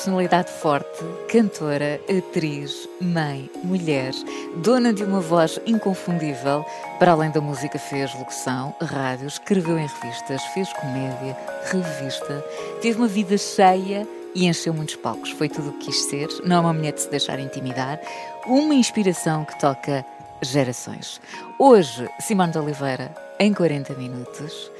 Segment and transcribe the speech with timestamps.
[0.00, 4.12] Personalidade forte, cantora, atriz, mãe, mulher,
[4.56, 6.64] dona de uma voz inconfundível,
[6.98, 11.36] para além da música fez locução, rádio, escreveu em revistas, fez comédia,
[11.70, 12.42] revista,
[12.80, 15.32] teve uma vida cheia e encheu muitos palcos.
[15.32, 18.00] Foi tudo o que quis ser, não é uma mulher de se deixar intimidar,
[18.46, 20.02] uma inspiração que toca
[20.40, 21.20] gerações.
[21.58, 24.70] Hoje, Simone de Oliveira, em 40 minutos.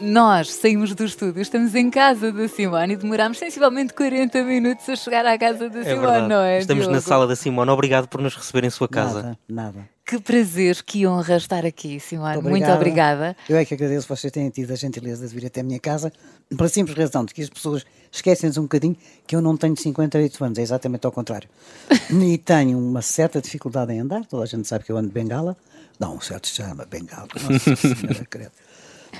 [0.00, 4.96] Nós saímos do estúdio, estamos em casa da Simone e demorámos sensivelmente 40 minutos a
[4.96, 6.28] chegar à casa da É Simone, verdade.
[6.28, 6.58] não é?
[6.58, 6.94] Estamos Diogo?
[6.94, 7.70] na sala da Simone.
[7.70, 9.22] Obrigado por nos receber em sua casa.
[9.22, 9.88] Nada, nada.
[10.06, 12.40] Que prazer, que honra estar aqui, Simone.
[12.40, 13.36] Muito obrigada.
[13.46, 16.10] Eu é que agradeço vocês tenham tido a gentileza de vir até a minha casa,
[16.48, 20.44] pela simples razão de que as pessoas esquecem-se um bocadinho que eu não tenho 58
[20.44, 21.48] anos, é exatamente ao contrário.
[22.10, 25.14] e tenho uma certa dificuldade em andar, toda a gente sabe que eu ando de
[25.14, 25.54] bengala.
[25.98, 28.52] Não, um certo chama bengala, nossa senhora, credo.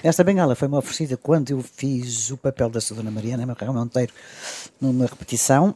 [0.03, 4.13] Esta bengala foi-me oferecida quando eu fiz o papel da Dona Mariana Marrão Monteiro
[4.81, 5.75] numa repetição.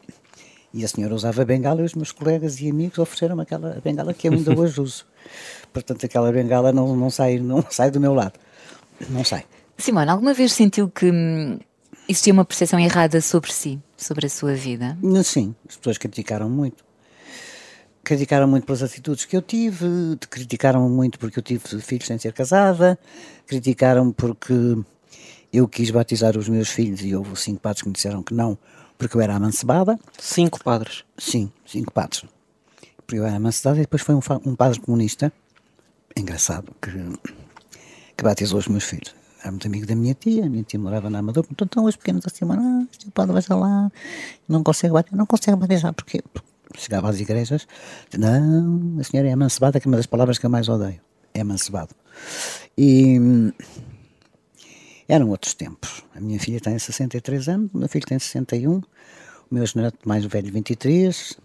[0.73, 4.27] E a senhora usava bengala e os meus colegas e amigos ofereceram-me aquela bengala que
[4.27, 5.07] eu ainda hoje uso.
[5.73, 8.33] Portanto, aquela bengala não, não, sai, não sai do meu lado.
[9.11, 9.45] Não sai.
[9.77, 11.59] Simone, alguma vez sentiu que hum,
[12.09, 14.97] existia uma percepção errada sobre si, sobre a sua vida?
[15.23, 16.83] Sim, as pessoas criticaram muito.
[18.05, 19.87] Criticaram muito pelas atitudes que eu tive,
[20.29, 22.99] criticaram muito porque eu tive filhos sem ser casada,
[23.47, 24.53] criticaram porque
[25.51, 28.59] eu quis batizar os meus filhos e houve cinco padres que me disseram que não,
[28.99, 29.99] porque eu era amancebada.
[30.19, 31.05] Cinco padres.
[31.17, 32.25] Sim, cinco padres.
[33.07, 35.33] Porque eu era amancebada e depois foi um, um padre comunista,
[36.15, 36.91] engraçado, que,
[38.17, 39.15] que batizou os meus filhos.
[39.41, 41.97] Era muito amigo da minha tia, a minha tia morava na Amador, então estão os
[41.97, 43.93] pequenos assim, ah, este padre vai lá,
[44.49, 46.23] não consegue batizar, não consegue batizar, porque
[46.77, 47.67] chegava às igrejas,
[48.17, 51.01] não, a senhora é amancebada, que é uma das palavras que eu mais odeio,
[51.33, 51.95] é amancebado.
[52.77, 53.53] E hum,
[55.09, 56.03] eram outros tempos.
[56.15, 58.83] A minha filha tem 63 anos, o meu filho tem 61, o
[59.51, 61.39] meu neto mais velho 23,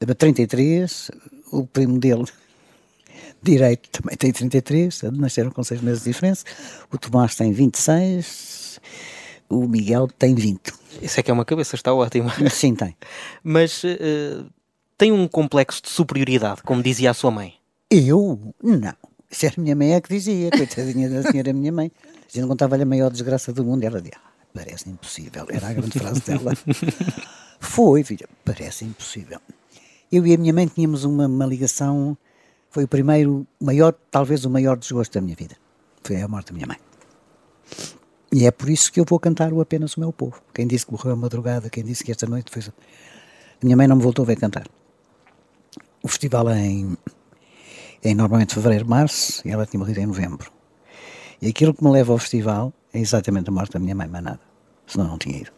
[0.00, 1.10] eh, 33,
[1.52, 2.24] o primo dele
[3.42, 6.44] direito também tem 33, nasceram com seis meses de diferença,
[6.92, 8.80] o Tomás tem 26,
[9.48, 10.72] o Miguel tem 20.
[11.02, 12.32] Isso é que é uma cabeça, está ótima.
[12.50, 12.96] Sim, tem.
[13.42, 14.44] Mas eh,
[15.00, 17.54] tem um complexo de superioridade, como dizia a sua mãe.
[17.90, 18.38] Eu?
[18.62, 18.94] Não.
[19.30, 21.90] Isso era a minha mãe é que dizia, coitadinha da senhora minha mãe.
[22.04, 23.82] A gente contava-lhe a maior desgraça do mundo.
[23.82, 25.46] Ela dizia, ah, parece impossível.
[25.48, 26.52] Era a grande frase dela.
[27.58, 29.40] Foi, filha, parece impossível.
[30.12, 32.14] Eu e a minha mãe tínhamos uma, uma ligação,
[32.68, 35.56] foi o primeiro, maior, talvez o maior desgosto da minha vida.
[36.04, 36.78] Foi a morte da minha mãe.
[38.30, 40.42] E é por isso que eu vou cantar o Apenas o Meu Povo.
[40.52, 42.60] Quem disse que morreu a madrugada, quem disse que esta noite foi...
[42.62, 44.66] A minha mãe não me voltou a ver cantar.
[46.02, 46.96] O festival é em,
[48.02, 50.50] é em normalmente fevereiro, março, e ela tinha morrido em novembro.
[51.40, 54.24] E aquilo que me leva ao festival é exatamente a morte da minha mãe, mais
[54.24, 54.40] nada.
[54.86, 55.52] Senão não tinha ido.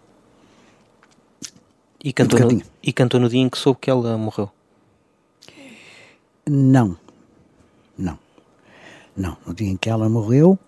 [2.05, 4.51] E cantou, no, e cantou no dia em que soube que ela morreu.
[6.49, 6.97] Não.
[7.97, 8.19] Não.
[9.17, 9.37] Não.
[9.47, 10.59] No dia em que ela morreu,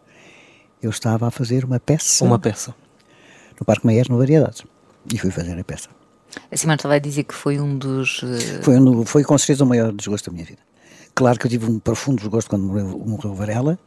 [0.80, 2.74] eu estava a fazer uma peça Uma peça.
[3.58, 4.62] no Parque Meier, no Variedades.
[5.12, 5.88] E fui fazer a peça.
[6.50, 8.20] A Simone estava a dizer que foi um dos.
[8.24, 10.60] eh, Foi, um- foi com certeza o maior desgosto da minha vida.
[11.14, 13.78] Claro que eu tive um profundo desgosto quando morreu, morreu Varela,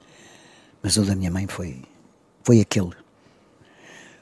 [0.81, 1.81] mas o da minha mãe foi,
[2.43, 2.91] foi aquele.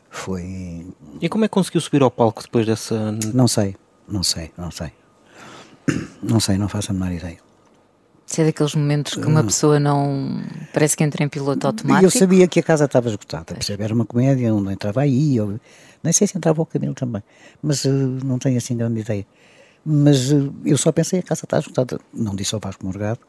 [0.10, 0.86] Foi.
[1.22, 3.12] E como é que conseguiu subir ao palco depois dessa.
[3.34, 3.76] Não sei,
[4.08, 4.92] não sei, não sei.
[6.24, 7.38] Não sei, não faço a menor ideia.
[8.26, 10.42] Se é daqueles momentos que uma pessoa não.
[10.74, 12.04] Parece que entra em piloto automático.
[12.08, 13.84] eu sabia que a casa estava esgotada, percebe?
[13.84, 15.60] Era uma comédia onde entrava aí, eu,
[16.06, 17.24] nem sei se entrava o Camilo também,
[17.62, 19.26] mas eh, não tenho assim grande ideia.
[19.84, 22.00] Mas eh, eu só pensei, a casa está esgotada.
[22.14, 23.20] Não disse ao Vasco Morgado.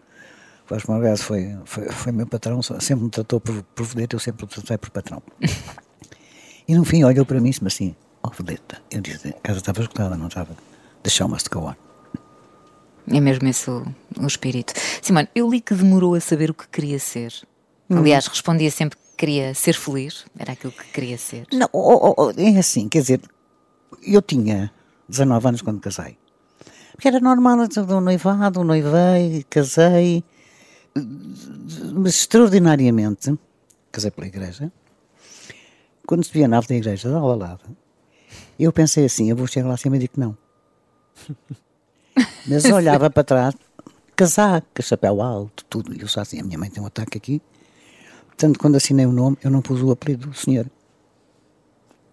[0.67, 4.21] O Vasco Morgado foi, foi, foi meu patrão, sempre me tratou por, por vedeta, eu
[4.21, 5.23] sempre o tratei por patrão.
[6.69, 8.81] e no fim olhou para mim e disse assim, ó vedeta.
[8.91, 10.55] Eu disse, a casa estava esgotada, não estava.
[11.03, 11.75] The show must go on.
[13.09, 13.87] É mesmo esse o,
[14.19, 14.75] o espírito.
[15.01, 17.33] Simone, eu li que demorou a saber o que queria ser.
[17.89, 21.47] Aliás, respondia sempre que queria ser feliz, era aquilo que queria ser.
[21.53, 23.21] Não, oh, oh, oh, é assim, quer dizer,
[24.03, 24.71] eu tinha
[25.09, 26.19] 19 anos quando casei.
[26.93, 30.25] Porque era normal, o noivado, noivei, casei,
[31.95, 33.39] mas extraordinariamente,
[33.93, 34.73] casei pela igreja,
[36.07, 37.65] quando via a nave da igreja de Alvalade,
[38.59, 40.37] eu pensei assim, eu vou chegar lá acima e digo que não.
[42.49, 43.55] Mas olhava para trás,
[44.15, 47.43] casaca, chapéu alto, tudo, e eu só assim, a minha mãe tem um ataque aqui.
[48.37, 50.67] Portanto, quando assinei o nome, eu não pus o apelido do senhor.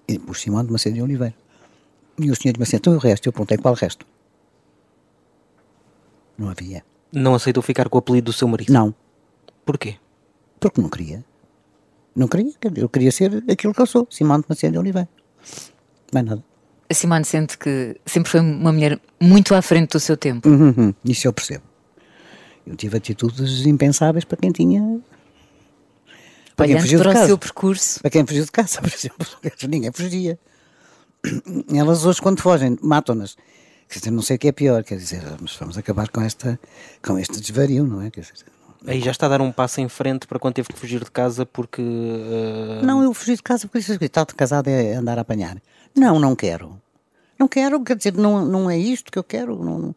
[0.08, 1.36] E pus Simão de Macedo de Oliveira.
[2.18, 4.06] E o senhor disse assim, então o resto, eu perguntei qual resto?
[6.38, 6.84] Não havia.
[7.12, 8.72] Não aceitou ficar com o apelido do seu marido?
[8.72, 8.96] Não,
[9.66, 9.98] Porquê?
[10.60, 11.24] porque não queria.
[12.16, 15.10] Não queria, eu queria ser aquilo que eu sou, Simão de Macedo de Oliveira.
[16.14, 16.44] Mais nada.
[16.90, 20.48] A Simone sente que sempre foi uma mulher muito à frente do seu tempo.
[20.48, 21.64] Uhum, uhum, isso eu percebo.
[22.66, 25.02] Eu tive atitudes impensáveis para quem tinha.
[26.56, 27.26] Para quem fugiu de para o casa.
[27.28, 29.28] seu percurso, Para quem fugiu de casa, por exemplo.
[29.70, 30.40] Ninguém fugia.
[31.74, 33.36] Elas hoje, quando fogem, matam-nas.
[33.90, 34.84] Quer dizer, não sei o que é pior.
[34.84, 36.60] Quer dizer, mas vamos acabar com, esta,
[37.06, 38.10] com este desvario, não é?
[38.12, 38.34] Quer dizer,
[38.86, 41.10] Aí já está a dar um passo em frente para quando teve que fugir de
[41.10, 41.82] casa porque.
[41.82, 45.58] eh, Não, eu fugi de casa porque estar de casado é andar a apanhar.
[45.96, 46.78] Não, não quero.
[47.40, 49.56] Não quero, quer dizer, não, não é isto que eu quero.
[49.64, 49.96] Não, não-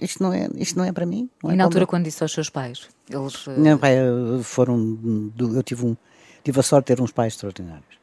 [0.00, 1.28] isto, não é, isto não é para mim.
[1.42, 3.96] Não e é na altura meu- quando disse aos seus pais, eles eh, Não, pai,
[4.42, 4.98] foram.
[5.38, 5.96] Eu tive, um,
[6.44, 7.98] tive a sorte de ter uns pais extraordinários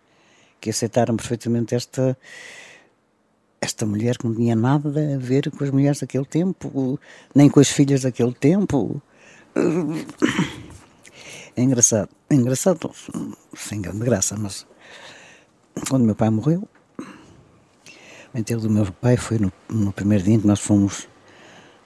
[0.62, 2.18] que aceitaram perfeitamente esta.
[3.60, 7.00] Esta mulher que não tinha nada a ver com as mulheres daquele tempo,
[7.34, 9.02] nem com as filhas daquele tempo.
[11.56, 12.92] É engraçado, é engraçado,
[13.56, 14.66] sem grande graça, mas
[15.90, 16.68] quando meu pai morreu,
[18.32, 21.08] o enterro do meu pai foi no, no primeiro dia em que nós fomos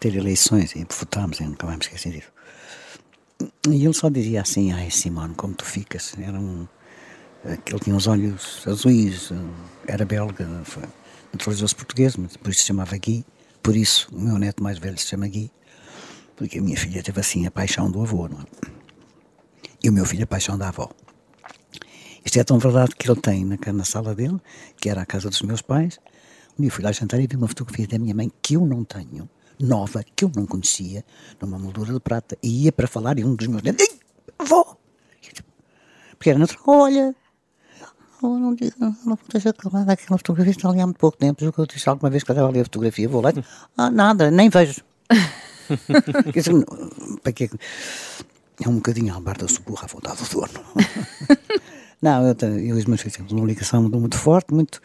[0.02, 2.32] ter eleições e votámos, e nunca me esqueci disso.
[3.70, 6.16] E ele só dizia assim, ai Simone, como tu ficas?
[6.20, 6.68] Era um,
[7.46, 9.32] ele tinha os olhos azuis,
[9.88, 10.48] era belga,
[11.32, 13.24] naturalizou-se português, mas por isso se chamava Gui,
[13.62, 15.52] por isso o meu neto mais velho se chama Gui,
[16.36, 18.46] porque a minha filha teve assim a paixão do avô, não é?
[19.84, 20.90] E o meu filho a paixão da avó.
[22.26, 24.40] Isto é tão verdade que ele tem na, na sala dele,
[24.78, 26.00] que era a casa dos meus pais.
[26.58, 28.84] Um dia fui lá jantar e vi uma fotografia da minha mãe que eu não
[28.84, 29.30] tenho,
[29.64, 31.04] nova, que eu não conhecia,
[31.42, 32.38] numa moldura de prata.
[32.42, 34.00] E ia para falar e um dos meus netos, "Ei,
[34.40, 34.78] avó!
[36.18, 37.16] Porque era natural, olha,
[38.22, 41.44] oh, não diga, não esteja calada, aquela fotografia está ali há muito pouco tempo.
[41.44, 43.34] Eu disse alguma vez que eu estava ali a fotografia, vou lá,
[43.78, 44.82] ah, nada, nem vejo.
[46.34, 46.64] Dizer, não,
[47.24, 47.50] para quê?
[48.64, 50.64] É um bocadinho a albarda suburra à vontade do dono.
[52.02, 54.80] não, eu, eu e os meus filhos temos uma ligação muito forte, muito,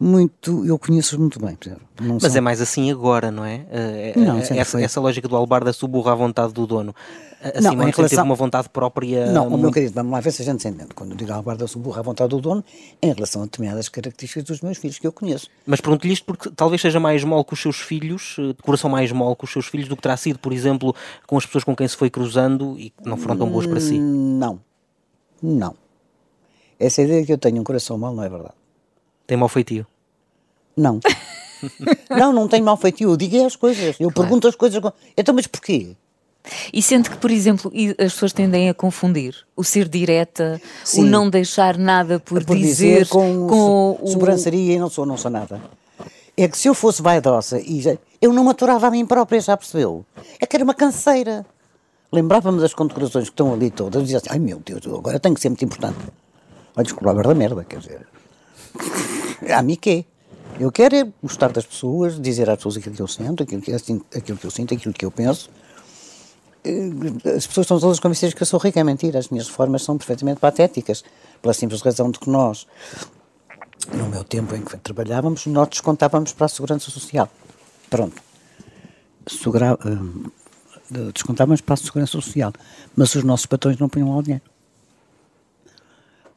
[0.00, 1.58] muito, eu conheço-os muito bem.
[2.00, 3.66] Mas são- é mais assim agora, não é?
[3.70, 6.94] Eh, Não, eh, essa, essa lógica do albarda suburra à vontade do dono.
[7.42, 9.30] A- A Não, em sempre teve relação- uma vontade própria.
[9.30, 10.94] Não, o meu muito- querido, vamos lá ver se a gente se entende.
[10.94, 12.64] Quando eu digo albarda suburra à vontade do dono,
[13.02, 15.48] é em relação a determinadas características dos meus filhos que eu conheço.
[15.66, 18.88] Mas pergunto-lhe isto porque talvez seja mais mole com os seus filhos, eh, de coração
[18.90, 20.94] mais mole com os seus filhos do que terá sido, por exemplo,
[21.26, 23.80] com as pessoas com quem se foi cruzando e que não foram tão boas para
[23.80, 23.98] si.
[23.98, 24.60] Não,
[25.42, 25.74] não.
[26.78, 28.54] Essa ideia de que eu tenho um coração mau não é verdade.
[29.30, 29.86] Tem mau feitio.
[30.76, 30.98] Não.
[32.10, 33.10] não, não tenho mal feitio.
[33.10, 33.94] Eu digo é as coisas.
[34.00, 34.82] Eu pergunto as coisas.
[35.16, 35.94] Então, mas porquê?
[36.72, 41.04] E sente que, por exemplo, as pessoas tendem a confundir o ser direta, o Sim.
[41.04, 44.08] não deixar nada por, por dizer, dizer com, com so- o...
[44.08, 45.62] sobrançaria e não sou, não sou nada.
[46.36, 49.40] É que se eu fosse vaidosa e já- eu não me aturava a mim própria,
[49.40, 50.04] já percebeu?
[50.40, 51.46] É que era uma canseira.
[52.10, 55.20] Lembrava-me das condecorações que estão ali todas e dizia assim, ai meu Deus, eu agora
[55.20, 55.98] tenho que ser muito importante.
[56.74, 58.08] Olha, desculpa, a da merda, quer dizer.
[59.48, 60.04] A mim quê?
[60.58, 63.72] Eu quero é gostar das pessoas, dizer às pessoas aquilo que eu sinto, aquilo que,
[63.72, 65.48] aquilo que eu sinto, aquilo que eu penso.
[66.64, 66.90] Eh,
[67.36, 69.18] As pessoas estão todas convencidas que eu sou rica, é mentira.
[69.18, 71.02] As minhas reformas são perfeitamente patéticas,
[71.40, 72.66] pela simples razão de que nós,
[73.92, 77.28] no meu tempo em que trabalhávamos, nós descontávamos para a Segurança Social.
[77.88, 78.20] Pronto.
[79.86, 80.30] Hum,
[81.14, 82.52] descontávamos para a Segurança Social,
[82.94, 84.44] mas os nossos patrões não punham lá o dinheiro.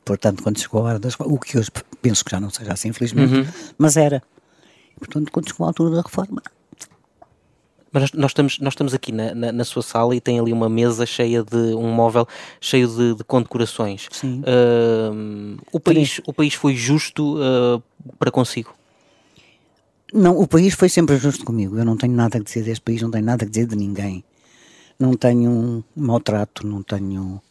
[0.05, 1.69] Portanto, quando chegou a hora das o que hoje
[2.01, 4.21] penso que já não seja assim, infelizmente, mas era.
[4.97, 6.41] Portanto, quando chegou a altura da reforma,
[7.91, 10.67] Mas nós, estamos, nós estamos aqui na, na, na sua sala e tem ali uma
[10.67, 12.27] mesa cheia de um móvel
[12.59, 14.07] cheio de, de condecorações.
[14.11, 14.43] Sim.
[14.45, 17.81] Ahm, o, país, o país foi justo ah,
[18.17, 18.73] para consigo.
[20.13, 21.77] Não, o país foi sempre justo comigo.
[21.77, 24.23] Eu não tenho nada a dizer deste país, não tenho nada a dizer de ninguém.
[24.99, 27.41] Não tenho um maltrato, não tenho.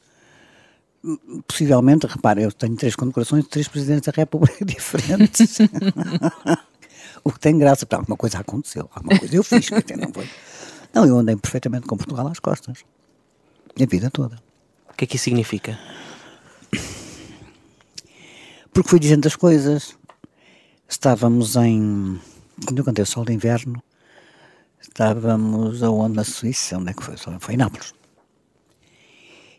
[1.49, 5.59] Possivelmente, repare, eu tenho três condecorações de três presidentes da República diferentes.
[7.25, 10.29] o que tem graça, porque alguma coisa aconteceu, alguma coisa eu fiz, dizer, não foi.
[10.95, 12.85] Não, eu andei perfeitamente com Portugal às costas.
[13.81, 14.37] A vida toda.
[14.91, 15.79] O que é que isso significa?
[18.73, 19.97] Porque fui dizendo as coisas.
[20.89, 22.21] Estávamos em.
[22.65, 23.83] Quando eu cantei o Sol de Inverno,
[24.81, 26.17] estávamos aonde?
[26.17, 27.17] Na Suíça, onde é que foi?
[27.17, 27.95] Foi em Nápoles.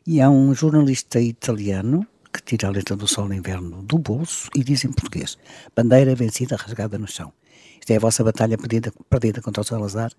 [0.05, 4.49] E há um jornalista italiano que tira a letra do Sol no Inverno do bolso
[4.53, 5.37] e diz em português:
[5.73, 7.31] Bandeira vencida, rasgada no chão.
[7.79, 10.11] Isto é a vossa batalha perdida, perdida contra o Salazar.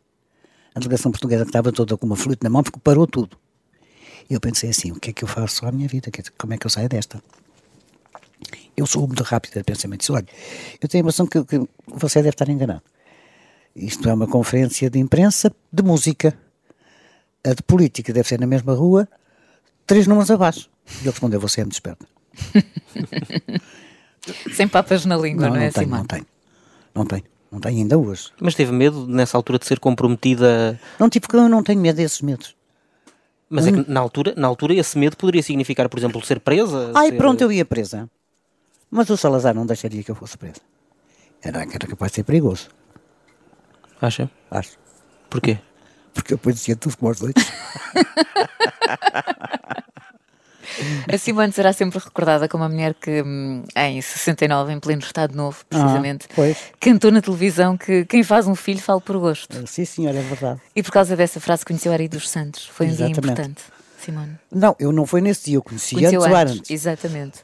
[0.75, 3.37] A delegação portuguesa que estava toda com uma flute na mão parou tudo.
[4.31, 6.11] Eu pensei assim: o que é que eu faço à minha vida?
[6.39, 7.23] Como é que eu saio desta?
[8.75, 10.11] Eu sou muito rápido de pensamento.
[10.15, 10.27] Olha,
[10.81, 12.83] eu tenho a impressão que, que você deve estar enganado.
[13.77, 16.37] Isto é uma conferência de imprensa de música.
[17.45, 19.07] A de política deve ser na mesma rua,
[19.87, 20.71] três números abaixo.
[20.87, 22.07] E ele respondeu: Você é muito esperto.
[24.55, 26.01] Sem papas na língua, não, não é, tenho, Simão?
[26.01, 26.27] Não tenho,
[26.95, 27.23] não tenho,
[27.53, 28.31] não tenho ainda hoje.
[28.41, 30.81] Mas teve medo nessa altura de ser comprometida?
[30.99, 32.57] Não tive, eu não tenho medo desses medos.
[33.49, 36.91] Mas é que na altura, na altura esse medo poderia significar, por exemplo, ser presa?
[36.95, 37.17] Ai, ser...
[37.17, 38.09] pronto, eu ia presa.
[38.91, 40.61] Mas o Salazar não deixaria que eu fosse presa.
[41.43, 42.69] Era, era capaz de ser perigoso.
[44.01, 44.31] Acha?
[44.51, 44.79] Acho.
[45.29, 45.59] Porquê?
[46.15, 47.35] Porque eu depois dizia tudo como aos dois.
[51.13, 55.37] A Simone será sempre recordada como a mulher que, hum, em 69, em pleno Estado
[55.37, 59.67] Novo, precisamente, Ah, cantou na televisão que quem faz um filho fala por gosto.
[59.67, 60.61] Sim, senhor, é verdade.
[60.75, 62.67] E por causa dessa frase conheceu Ari dos Santos.
[62.67, 63.21] Foi um Exatamente.
[63.21, 63.63] dia importante,
[64.01, 64.39] Simone.
[64.51, 66.71] Não, eu não foi nesse dia, eu conheci Conheceu antes, antes.
[66.71, 67.41] Exatamente.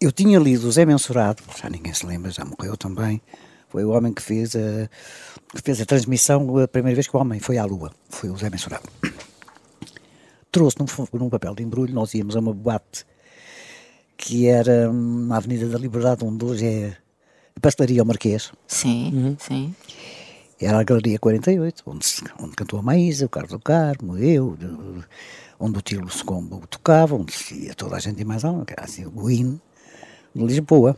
[0.00, 3.20] Eu tinha lido o Zé Mensurado, já ninguém se lembra, já morreu também.
[3.70, 4.88] Foi o homem que fez a,
[5.54, 7.92] que fez a transmissão a primeira vez que o homem foi à Lua.
[8.08, 8.88] Foi o Zé Mensurado.
[10.52, 10.86] Trouxe num,
[11.18, 13.06] num papel de embrulho, nós íamos a uma boate
[14.16, 16.96] que era hum, na Avenida da Liberdade, onde hoje é
[17.56, 18.52] a Pastelaria ao Marquês.
[18.66, 19.74] Sim, sim.
[20.60, 22.06] Era a Galeria 48, onde,
[22.38, 25.04] onde cantou a Maísa, o Carlos do Carmo, eu, de-
[25.58, 28.72] onde o Tilo Secombo tocava, onde se ia toda a gente e mais algo, que
[28.74, 29.58] era assim, o hino
[30.34, 30.96] de Lisboa.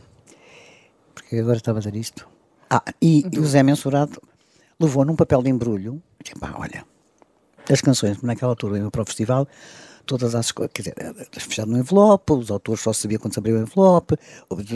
[1.13, 2.27] Porque agora estava a dizer isto.
[2.69, 4.21] Ah, e, e o Zé Mensurado
[4.79, 6.85] levou num papel de embrulho, disse, pá, olha,
[7.69, 9.47] as canções naquela altura iam para o festival,
[10.05, 13.39] todas as coisas, quer dizer, era fechado no envelope, os autores só sabiam quando se
[13.39, 14.15] abria o envelope,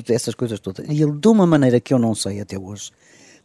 [0.10, 0.88] essas coisas todas.
[0.88, 2.92] E ele, de uma maneira que eu não sei até hoje,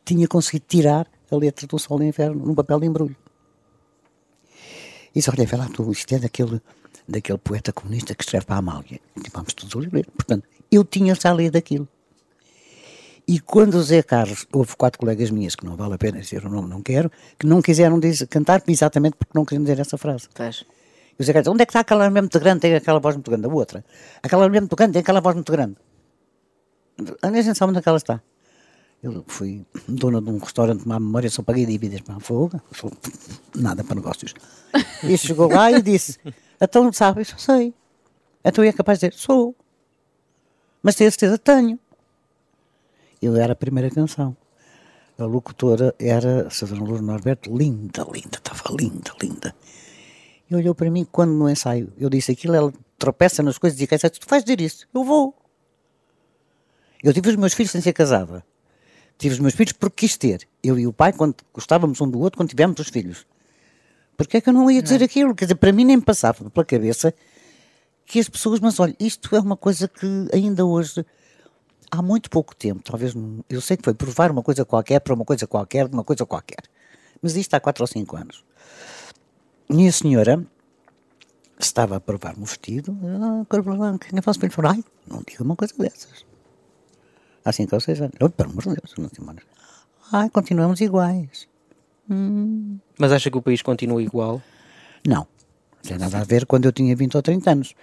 [0.04, 3.16] tinha conseguido tirar a letra do Sol de Inverno num papel de embrulho.
[5.14, 6.60] E disse, olha, vê lá tu, isto é daquele,
[7.08, 9.00] daquele poeta comunista que escreve para a Amália.
[9.16, 10.06] E vamos todos ler.
[10.10, 11.88] Portanto, eu tinha já lido aquilo.
[13.26, 16.44] E quando o Zé Carlos, houve quatro colegas minhas, que não vale a pena dizer
[16.44, 19.96] o nome, não quero, que não quiseram dizer, cantar exatamente porque não queriam dizer essa
[19.96, 20.28] frase.
[20.34, 20.64] Pois.
[21.18, 23.14] E o Zé Carlos, onde é que está aquela mulher muito grande, tem aquela voz
[23.14, 23.46] muito grande?
[23.46, 23.84] A outra.
[24.22, 25.76] Aquela mulher muito grande, tem aquela voz muito grande.
[27.22, 28.20] A gente sabe onde é que ela está.
[29.02, 32.92] Eu fui dona de um restaurante, má memória, só paguei dívidas para a sou
[33.54, 34.32] nada para negócios.
[35.02, 36.18] E chegou lá e disse:
[36.60, 37.74] Então, sabe, eu sei.
[38.44, 39.56] Então eu é capaz de dizer: Sou.
[40.82, 41.80] Mas tenho certeza tenho.
[43.22, 44.36] Eu era a primeira canção.
[45.16, 46.74] A locutora era a Sra.
[46.74, 49.54] Lourdes Norberto, linda, linda, estava linda, linda.
[50.50, 53.86] E olhou para mim quando no ensaio eu disse aquilo, ela tropeça nas coisas e
[53.86, 54.88] diz: Tu vais dizer isso?
[54.92, 55.36] Eu vou.
[57.02, 58.44] Eu tive os meus filhos sem ser casada.
[59.16, 60.48] Tive os meus filhos porque quis ter.
[60.62, 63.24] Eu e o pai, quando gostávamos um do outro, quando tivemos os filhos.
[64.16, 65.34] Porque é que eu não ia dizer aquilo?
[65.34, 67.14] Quer dizer, para mim nem me passava pela cabeça
[68.04, 71.04] que as pessoas, mas olha, isto é uma coisa que ainda hoje,
[71.92, 73.14] há muito pouco tempo, talvez,
[73.50, 76.24] eu sei que foi provar uma coisa qualquer para uma coisa qualquer, de uma coisa
[76.24, 76.62] qualquer.
[77.20, 78.42] Mas isto há quatro ou cinco anos.
[79.68, 80.44] E a senhora
[81.60, 85.44] estava a provar-me o vestido, ah, cor branca, e o filho falou, ai, não diga
[85.44, 86.24] uma coisa dessas.
[87.44, 88.14] Há cinco ou seis anos.
[88.20, 89.40] Oh, pelo amor de Deus, não tem mais.
[90.10, 91.46] Ai, continuamos iguais.
[92.98, 94.40] Mas acha que o país continua igual?
[95.06, 95.26] Não,
[95.76, 97.74] não tem nada a ver quando eu tinha 20 ou 30 anos.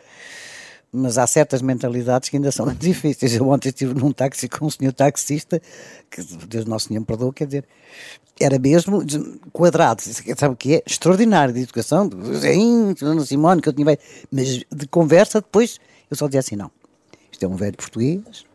[0.91, 3.35] Mas há certas mentalidades que ainda são difíceis.
[3.35, 5.61] Eu ontem estive num táxi com um senhor taxista,
[6.09, 7.65] que Deus Nosso Senhor me perdoa, quer dizer,
[8.39, 10.83] era mesmo de- quadrado, sabe o que é?
[10.85, 13.99] Extraordinário de educação, do Zéinho, de Dona Simone, que eu tinha velho,
[14.31, 15.79] mas de conversa depois
[16.09, 16.71] eu só dizia assim: não,
[17.31, 18.45] isto é um velho português,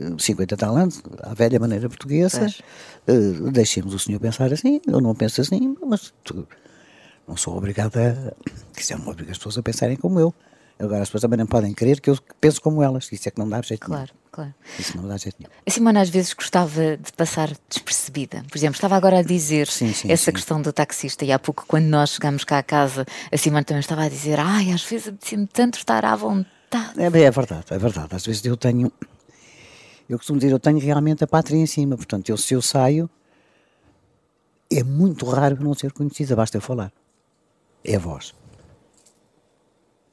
[0.00, 2.40] eh, 50 tal anos, à velha maneira portuguesa,
[3.06, 6.48] eh, deixemos o senhor pensar assim, eu não penso assim, mas tu,
[7.28, 10.34] não sou obrigada, a- que isso é uma obriga as pessoas a pensarem como eu.
[10.78, 13.10] Agora, as pessoas também não podem crer que eu penso como elas.
[13.10, 14.54] Isso é que não dá jeito Claro, claro.
[14.64, 14.78] nenhum.
[14.80, 15.50] Isso não dá jeito nenhum.
[15.66, 18.44] A Simone às vezes gostava de passar despercebida.
[18.48, 20.32] Por exemplo, estava agora a dizer Sim, sim, essa sim.
[20.32, 23.80] questão do taxista e há pouco, quando nós chegámos cá a casa, a Simone também
[23.80, 26.48] estava a dizer ai, às vezes apetecia-me tanto estar à vontade.
[26.96, 28.14] É, é verdade, é verdade.
[28.14, 28.92] Às vezes eu tenho.
[30.08, 31.96] Eu costumo dizer, eu tenho realmente a pátria em cima.
[31.96, 33.10] Portanto, eu, se eu saio,
[34.72, 36.92] é muito raro não ser conhecida, basta eu falar.
[37.84, 38.32] É a voz.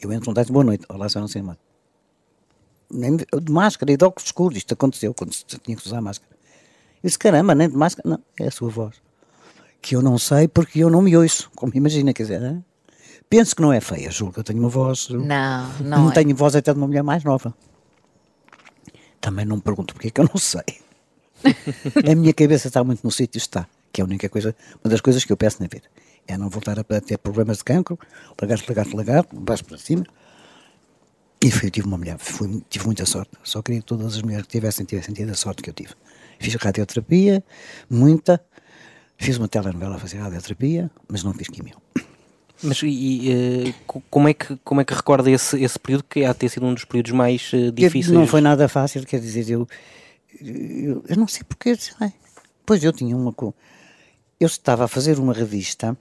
[0.05, 0.85] Eu entro num táxi, boa noite.
[0.87, 1.57] Olá, senhora Simone.
[2.91, 4.55] Nem de de máscara e de óculos escuros.
[4.55, 6.31] Isto aconteceu quando tinha que usar máscara.
[7.01, 8.07] Eu disse, caramba, nem de máscara.
[8.07, 9.01] Não, é a sua voz.
[9.81, 11.49] Que eu não sei porque eu não me ouço.
[11.55, 12.63] Como imagina, quer dizer,
[13.27, 15.09] penso que não é feia, julgo que eu tenho uma voz.
[15.09, 15.23] Não,
[15.79, 16.13] não, Não é.
[16.13, 17.51] tenho voz até de uma mulher mais nova.
[19.19, 20.61] Também não me pergunto porque é que eu não sei.
[22.11, 25.01] a minha cabeça está muito no sítio está, que é a única coisa, uma das
[25.01, 25.87] coisas que eu peço na vida.
[26.27, 27.99] É não voltar a ter problemas de cancro,
[28.41, 30.05] lagarto, lagarto, lagarto, baixo para cima.
[31.41, 33.31] E fui, tive uma mulher, fui, tive muita sorte.
[33.43, 35.93] Só queria que todas as mulheres que tivessem, tivessem tido a sorte que eu tive.
[36.39, 37.43] Fiz radioterapia,
[37.89, 38.43] muita.
[39.17, 41.79] Fiz uma telenovela a fazer radioterapia, mas não fiz quimio.
[42.63, 46.23] Mas e, e, uh, como, é que, como é que recorda esse, esse período que
[46.23, 48.11] há de ter sido um dos períodos mais uh, difíceis?
[48.13, 49.67] Não foi nada fácil, quer dizer, eu,
[50.41, 51.77] eu, eu não sei porque.
[52.65, 53.33] Pois eu tinha uma.
[54.39, 55.97] Eu estava a fazer uma revista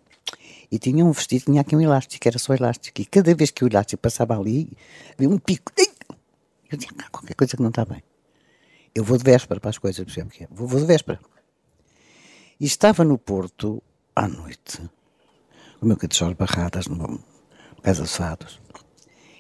[0.75, 3.01] e tinha um vestido, tinha aqui um elástico, era só elástico.
[3.01, 4.77] E cada vez que o elástico passava ali,
[5.13, 5.71] havia um pico.
[6.69, 8.03] Eu dizia, ah, qualquer coisa que não está bem.
[8.93, 10.49] Eu vou de véspera para as coisas, que é?
[10.51, 11.21] Vou, vou de véspera.
[12.59, 13.81] E estava no Porto
[14.17, 14.83] à noite
[15.81, 17.23] o meu cachorro barradas no
[17.81, 18.61] Casa dos Fados.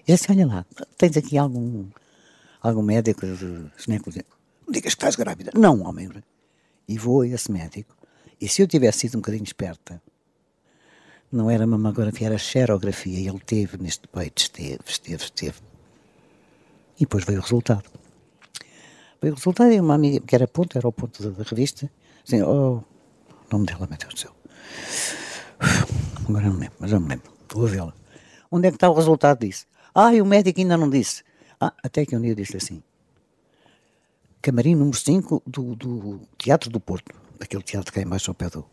[0.06, 0.64] E disse, olha lá,
[0.96, 1.88] tens aqui algum,
[2.62, 4.24] algum médico de ginecologia?
[4.68, 5.50] Digas que estás grávida.
[5.52, 6.08] Não, homem.
[6.86, 7.96] E vou a esse médico.
[8.40, 10.00] E se eu tivesse sido um bocadinho esperta,
[11.34, 13.18] não era mamografia, era xerografia.
[13.18, 15.58] E ele teve neste peito, esteve, esteve, esteve.
[16.96, 17.84] E depois veio o resultado.
[19.20, 21.90] Veio o resultado e uma amiga, que era ponto, era o ponto da, da revista,
[22.26, 22.82] assim, oh,
[23.50, 24.34] nome dela, meu Deus do céu
[26.28, 27.32] agora não lembro, mas já me lembro.
[27.52, 27.92] Vou vê-la.
[28.50, 29.66] Onde é que está o resultado disso?
[29.94, 31.22] Ah, e o médico ainda não disse.
[31.60, 32.82] Ah, até que um dia disse assim.
[34.42, 37.14] Camarim número 5 do, do Teatro do Porto.
[37.40, 38.64] Aquele teatro que é embaixo ao pé do.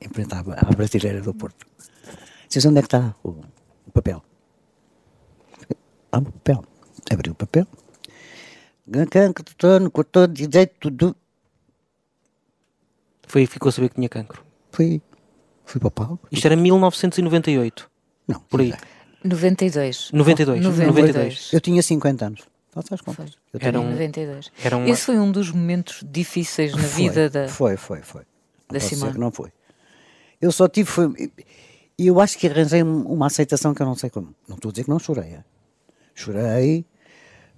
[0.00, 1.66] Enfrentava a brasileira do Porto.
[2.48, 3.30] Disse onde é que está o,
[3.86, 4.22] o papel?
[6.12, 6.64] Ah, o papel.
[7.10, 7.66] Abriu o papel.
[9.10, 9.44] Cancro,
[9.90, 11.14] cortou direito do
[13.28, 14.42] foi, ficou a saber que tinha cancro.
[14.72, 15.02] Fui,
[15.66, 16.26] fui para o palco.
[16.32, 17.90] Isto era 1998.
[18.26, 18.40] Não.
[18.40, 18.72] Por aí.
[19.22, 20.10] 92.
[20.12, 20.64] 92.
[20.64, 20.96] 92.
[20.96, 21.52] 92.
[21.52, 22.40] Eu tinha 50 anos.
[22.70, 23.32] Faça as contas.
[23.52, 24.50] Eu era um, 92.
[24.64, 24.88] Era uma...
[24.88, 27.48] Esse foi um dos momentos difíceis na foi, vida da.
[27.48, 28.22] Foi, foi, foi.
[28.70, 29.18] Da Simone.
[29.18, 29.52] não foi.
[30.40, 30.88] Eu só tive.
[30.88, 31.32] Foi,
[31.98, 34.34] e eu acho que arranjei uma aceitação que eu não sei como.
[34.46, 35.30] Não estou a dizer que não chorei.
[35.32, 35.44] É.
[36.14, 36.84] Chorei,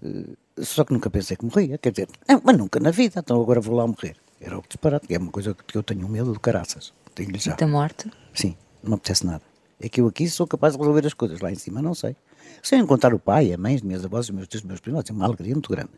[0.03, 0.25] eh,
[0.59, 1.77] só que nunca pensei que morria.
[1.79, 2.09] Quer dizer,
[2.43, 4.17] mas nunca na vida, então agora vou lá morrer.
[4.41, 6.93] Era o que disparate, que é uma coisa que eu tenho medo de caraças.
[7.15, 7.55] Tenho já.
[7.55, 8.11] Da morte?
[8.33, 9.43] Sim, não me apetece nada.
[9.79, 12.17] É que eu aqui sou capaz de resolver as coisas, lá em cima não sei.
[12.63, 14.81] Se eu encontrar o pai, a mãe, as minhas avós, os meus tios, os meus
[14.81, 15.91] primos, é uma alegria muito grande.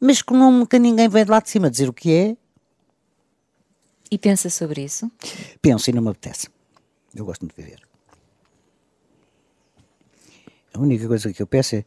[0.00, 2.36] Mas que nunca ninguém vem de lá de cima dizer o que é.
[4.12, 5.10] E pensa sobre isso?
[5.62, 6.50] Penso e não me apetece.
[7.14, 7.80] Eu gosto de viver.
[10.74, 11.84] A única coisa que eu peço é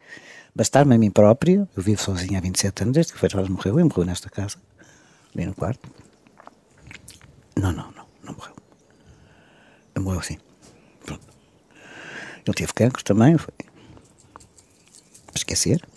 [0.56, 1.70] bastar-me a mim próprio.
[1.78, 4.58] Eu vivo sozinho há 27 anos, desde que o Ferraz morreu, e morreu nesta casa
[5.36, 5.88] ali no quarto.
[7.56, 8.56] Não, não, não, não morreu.
[9.96, 10.40] Ele morreu assim.
[11.06, 11.28] Pronto.
[12.44, 13.54] Ele teve cancro também, foi.
[15.36, 15.88] Esquecer.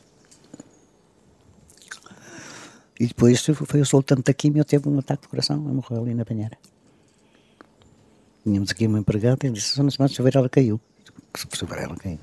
[2.99, 6.25] E depois foi o soltando da quimio, teve um ataque de coração morreu ali na
[6.25, 6.59] banheira.
[8.43, 10.81] Tínhamos aqui uma empregada e disse: Só na semana chover ela caiu.
[11.35, 12.19] Se chover ela caiu.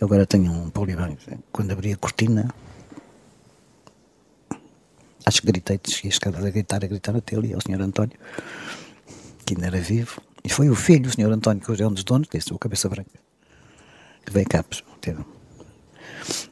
[0.00, 1.20] Eu agora tenho um polibanco.
[1.52, 2.48] Quando abri a cortina,
[5.28, 7.82] Acho que gritei, desci as escadas a gritar, a gritar até ali ao Sr.
[7.82, 8.18] António,
[9.44, 10.22] que ainda era vivo.
[10.42, 11.30] E foi o filho, o Sr.
[11.30, 13.10] António, que hoje é um dos donos, desse, o Cabeça Branca,
[14.24, 14.64] que veio cá
[15.02, 15.18] ter,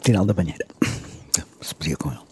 [0.02, 0.66] tirá-lo da banheira.
[1.62, 2.25] Se podia com ele.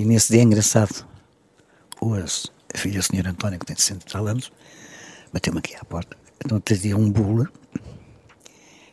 [0.00, 1.06] E nesse dia engraçado,
[2.00, 3.28] hoje, a filha do Sr.
[3.28, 4.50] António, que tem 60 tal anos,
[5.30, 6.16] bateu-me aqui à porta.
[6.42, 7.46] Então trazia um bula,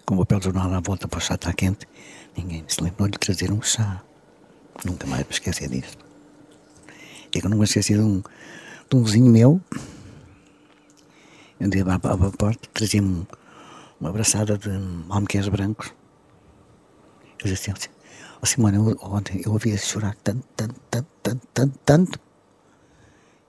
[0.05, 1.87] com o papel de jornal à volta para o chá estar quente.
[2.35, 4.03] Ninguém se lembrou de trazer um chá.
[4.83, 5.97] Nunca mais me esqueci disso.
[7.33, 8.21] É que eu não me esqueci de um,
[8.89, 9.61] de um vizinho meu.
[11.61, 13.25] Um dia à porta, trazia-me
[14.01, 14.71] uma abraçada de
[15.07, 15.89] almequês brancos.
[17.41, 17.89] Eu disse assim,
[18.41, 22.19] oh Simone, eu, ontem eu ouvia chorar tanto, tanto, tanto, tanto, tanto, tanto.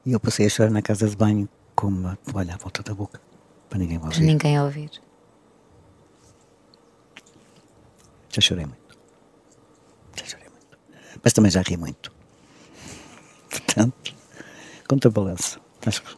[0.05, 2.95] E eu passei a chorar na casa de banho com uma toalha à volta da
[2.95, 3.21] boca,
[3.69, 4.15] para ninguém ouvir.
[4.17, 4.91] Para ninguém ouvir.
[8.31, 8.89] Já chorei muito
[11.23, 12.13] mas também já ri muito.
[13.51, 14.15] Portanto,
[14.89, 15.61] conta balança.
[15.85, 16.17] Acho que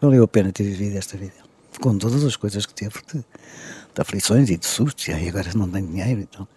[0.00, 1.34] valeu a pena ter vivido esta vida.
[1.80, 5.50] Com todas as coisas que teve de, de aflições e de sustos, e aí agora
[5.54, 6.48] não tenho dinheiro então.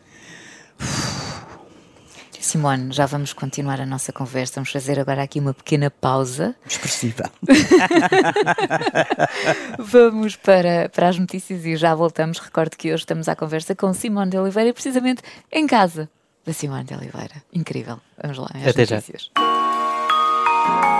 [2.50, 4.56] Simone, já vamos continuar a nossa conversa.
[4.56, 6.56] Vamos fazer agora aqui uma pequena pausa.
[6.66, 7.30] Expressiva.
[9.78, 12.40] vamos para, para as notícias e já voltamos.
[12.40, 16.10] Recordo que hoje estamos à conversa com Simone de Oliveira, precisamente em casa
[16.44, 17.44] da Simone de Oliveira.
[17.54, 18.00] Incrível.
[18.20, 19.30] Vamos lá, as Até notícias.
[19.38, 20.99] Já.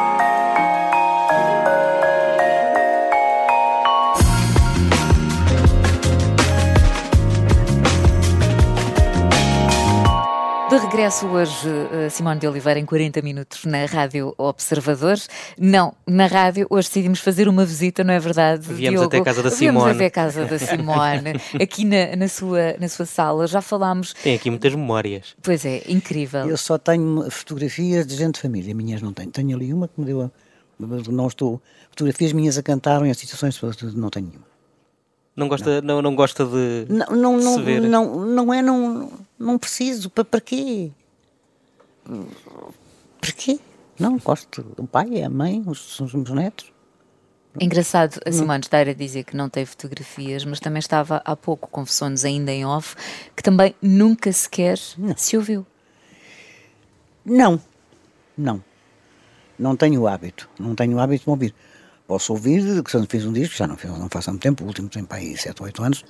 [10.70, 15.28] De regresso hoje, eh, Simone de Oliveira, em 40 minutos na Rádio Observadores.
[15.58, 18.72] Não, na rádio, hoje decidimos fazer uma visita, não é verdade?
[18.72, 19.08] Viemos Diogo?
[19.08, 19.96] até a casa da Viemos Simone.
[19.96, 23.48] até a casa da Simone, aqui na, na, sua, na sua sala.
[23.48, 24.14] Já falámos.
[24.14, 25.36] Tem aqui muitas memórias.
[25.42, 26.48] Pois é, incrível.
[26.48, 29.32] Eu só tenho fotografias de gente de família, minhas não tenho.
[29.32, 30.22] Tenho ali uma que me deu.
[30.22, 30.32] A,
[31.12, 31.60] não estou.
[31.90, 33.60] Fotografias minhas a cantar em situações,
[33.96, 34.46] não tenho nenhuma.
[35.36, 36.02] Não gosta, não.
[36.02, 36.86] Não, gosta de.
[36.90, 37.82] Não, não, de não, se ver.
[37.82, 40.10] não, não é, não, não preciso.
[40.10, 40.92] Para, para quê?
[43.22, 43.60] Para quê?
[43.98, 46.72] Não, gosto do pai, a mãe, os, os meus netos.
[47.60, 51.68] Engraçado a Simone estar a dizer que não tem fotografias, mas também estava há pouco,
[51.70, 52.96] confessou-nos ainda em off,
[53.36, 54.78] que também nunca sequer
[55.18, 55.66] se ouviu.
[57.26, 57.60] Não,
[58.38, 58.64] não.
[59.58, 60.50] Não tenho o hábito.
[60.58, 61.56] Não tenho o hábito de me ouvir.
[62.08, 64.44] Posso ouvir, que se eu fiz um disco, já não, fiz, não faço há muito
[64.44, 66.06] tempo, o último tempo aí, 7 ou 8 anos.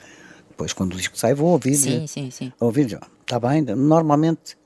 [0.60, 1.74] Depois, quando o disco sai, vou ouvir.
[1.76, 2.52] Sim, sim, sim.
[2.60, 3.00] Ouvir, já.
[3.22, 3.62] Está bem.
[3.62, 4.58] Normalmente,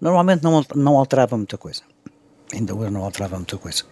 [0.00, 1.82] normalmente não, não alterava muita coisa.
[2.54, 3.82] Ainda hoje não alterava muita coisa.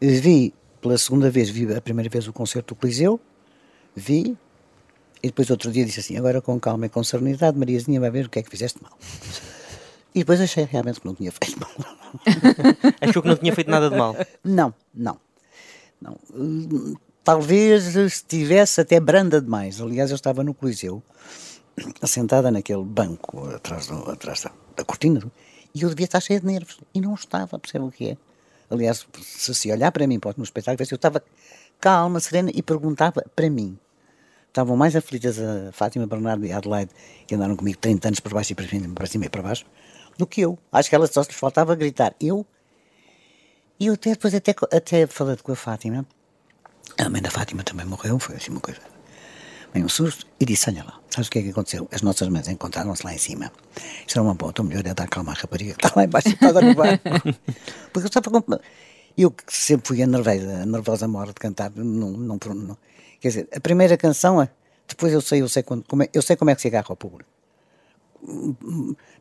[0.00, 3.20] Vi, pela segunda vez, vi a primeira vez o concerto do Coliseu,
[3.94, 4.38] vi,
[5.22, 8.24] e depois outro dia disse assim, agora com calma e com serenidade, Mariazinha vai ver
[8.24, 8.96] o que é que fizeste mal.
[10.14, 11.70] E depois achei realmente que não tinha feito mal.
[13.02, 14.16] Achou que não tinha feito nada de mal.
[14.42, 15.20] Não, não.
[16.00, 16.16] não.
[17.24, 19.80] Talvez estivesse até branda demais.
[19.80, 21.02] Aliás, eu estava no Coliseu,
[22.04, 25.20] sentada naquele banco atrás, do, atrás da, da cortina,
[25.74, 26.78] e eu devia estar cheia de nervos.
[26.94, 28.16] E não estava, percebe o que é?
[28.70, 31.22] Aliás, se se olhar para mim pode, no espetáculo, eu estava
[31.80, 33.78] calma, serena e perguntava para mim.
[34.48, 36.92] Estavam mais aflitas a Fátima Bernardo e a Adelaide,
[37.26, 39.66] que andaram comigo 30 anos para baixo e para cima, para cima e para baixo,
[40.18, 40.58] do que eu.
[40.70, 42.14] Acho que elas só lhes faltava gritar.
[42.20, 42.46] Eu.
[43.80, 46.06] E eu até depois até, até falando com a Fátima,
[46.98, 48.80] a mãe da Fátima também morreu, foi assim uma coisa.
[49.72, 51.88] Bem, um susto, e disse: Olha lá, sabes o que é que aconteceu?
[51.90, 53.50] As nossas mães encontraram-se lá em cima.
[54.06, 56.30] Isto era uma boa, então melhor é dar calma à rapariga que está lá embaixo
[56.30, 57.02] sentada no barco.
[57.92, 58.58] Porque eu estava com.
[59.16, 62.78] Eu que sempre fui a nervosa, a nervosa mora de cantar, não, não, não,
[63.20, 64.50] Quer dizer, a primeira canção, é-
[64.88, 66.86] depois eu sei, eu sei, quando, como é, eu sei como é que se agarra
[66.90, 67.30] ao público.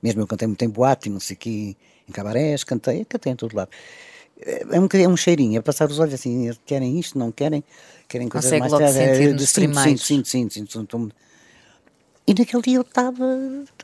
[0.02, 1.76] Mesmo eu cantei muito em boate, não sei o quê,
[2.08, 3.70] em cabarés, cantei, cantei em todo lado.
[4.40, 7.64] É um, é um cheirinho, é passar os olhos assim, querem isto, não querem,
[8.10, 11.12] querem coisas Consegue mais logo é, sentir de nos sinto, sinto, sinto, sinto, sinto, sinto.
[12.28, 13.26] E naquele dia eu estava,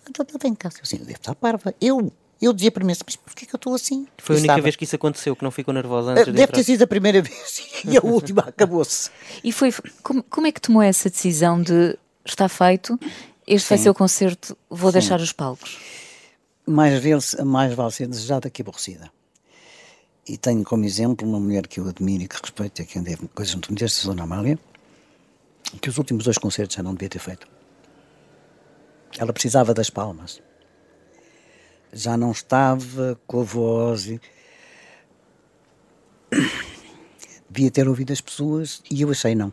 [0.10, 1.74] estava em casa, eu assim, devo estar parva.
[1.80, 4.08] Eu, eu dizia para mim, mas porquê que eu estou assim?
[4.18, 4.62] Foi a única estava.
[4.64, 6.56] vez que isso aconteceu, que não ficou nervosa Ah, antes de Deve entrar.
[6.56, 9.12] ter sido a primeira vez e a última acabou-se.
[9.44, 9.74] E foi.
[10.04, 13.00] Como, como é que tomou essa decisão de está feito,
[13.48, 13.84] este vai Sim.
[13.86, 15.78] ser o concerto, vou deixar os palcos?
[16.70, 19.12] mais, vale, mais vale ser desejada que aborrecida.
[20.30, 23.18] E tenho como exemplo uma mulher que eu admiro e que respeito, e que andei
[23.34, 24.60] coisas muito bonitas, a Dona Amália,
[25.82, 27.48] que os últimos dois concertos já não devia ter feito.
[29.18, 30.40] Ela precisava das palmas.
[31.92, 34.06] Já não estava com a voz.
[34.06, 34.22] E...
[37.50, 39.52] Devia ter ouvido as pessoas e eu achei não.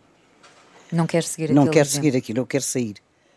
[0.92, 2.04] Não quer seguir Não aquele quero exemplo.
[2.04, 2.96] seguir aquilo, eu quero sair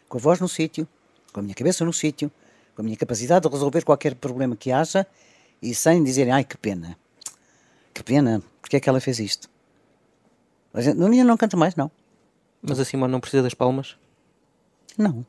[0.09, 0.85] com a voz no sítio,
[1.31, 2.29] com a minha cabeça no sítio,
[2.75, 5.07] com a minha capacidade de resolver qualquer problema que haja
[5.61, 6.97] e sem dizerem, ai que pena,
[7.99, 9.49] que pena, porque é que ela fez isto?
[10.73, 11.91] A gente, não, não canta mais, não.
[12.61, 13.97] Mas a Simone não precisa das palmas?
[14.97, 15.25] Não.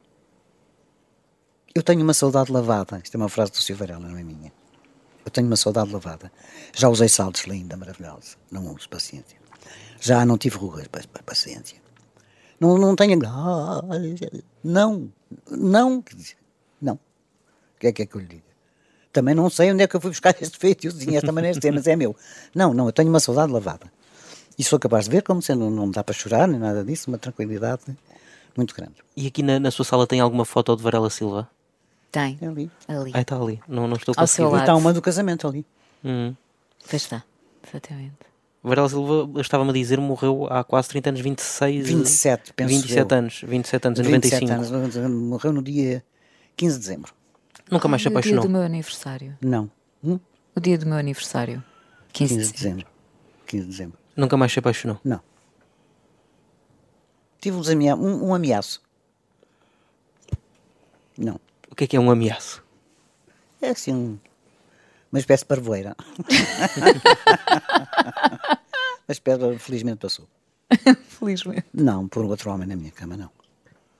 [1.74, 3.00] Eu tenho uma saudade lavada.
[3.02, 4.52] Isto é uma frase do Silveirela, não é minha.
[5.24, 6.32] Eu tenho uma saudade lavada.
[6.74, 8.36] Já usei saltos linda, maravilhosa.
[8.50, 9.38] Não uso paciência.
[10.00, 11.80] Já não tive rugas, pa- pa- paciência.
[12.58, 13.18] Não, não tenho.
[13.18, 13.82] Não,
[15.50, 16.04] não,
[16.80, 16.94] não.
[16.94, 18.49] O que é que é que eu lhe diga?
[19.12, 21.72] Também não sei onde é que eu fui buscar este feitiozinho, esta maneira de ter,
[21.72, 22.14] mas é meu.
[22.54, 23.90] Não, não, eu tenho uma saudade lavada.
[24.58, 26.84] E sou capaz de ver como se não, não me dá para chorar, nem nada
[26.84, 27.82] disso, uma tranquilidade
[28.56, 28.94] muito grande.
[29.16, 31.48] E aqui na, na sua sala tem alguma foto de Varela Silva?
[32.12, 32.70] Tem, É ali.
[32.88, 33.10] ali.
[33.14, 33.60] Ah, está ali.
[33.68, 34.50] Não, não estou Ao seu conseguindo.
[34.52, 34.60] lado.
[34.62, 35.64] Está uma do casamento ali.
[36.04, 36.34] Hum.
[36.88, 37.22] Pois está,
[37.68, 38.12] exatamente.
[38.62, 41.86] Varela Silva, estava-me a dizer, morreu há quase 30 anos, 26...
[41.88, 43.18] 27, penso 27 eu.
[43.18, 44.74] anos, 27 anos, em 27 95.
[45.04, 46.04] anos, morreu no dia
[46.56, 47.14] 15 de dezembro.
[47.70, 48.42] Nunca mais se Ai, O dia apaixonou.
[48.42, 49.38] do meu aniversário.
[49.40, 49.70] Não,
[50.02, 50.18] hum?
[50.56, 51.62] O dia do meu aniversário.
[52.12, 52.86] 15 15 de de dezembro.
[53.46, 53.98] 15 de dezembro.
[54.16, 54.98] Nunca mais se apaixonou.
[55.04, 55.20] Não.
[57.40, 58.82] Tive um, amea- um, um ameaço.
[61.16, 61.40] Não.
[61.70, 62.62] O que é que é um ameaço?
[63.62, 64.18] É assim um-
[65.12, 65.96] uma espécie de parvoeira.
[69.08, 70.28] espécie, felizmente passou.
[71.08, 71.64] Felizmente.
[71.74, 73.30] Não, por outro homem na minha cama, não.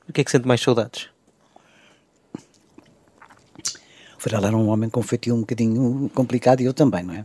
[0.08, 1.08] O que é que sente mais saudades?
[4.20, 7.14] O Varela era um homem com um feitio um bocadinho complicado e eu também, não
[7.14, 7.24] é?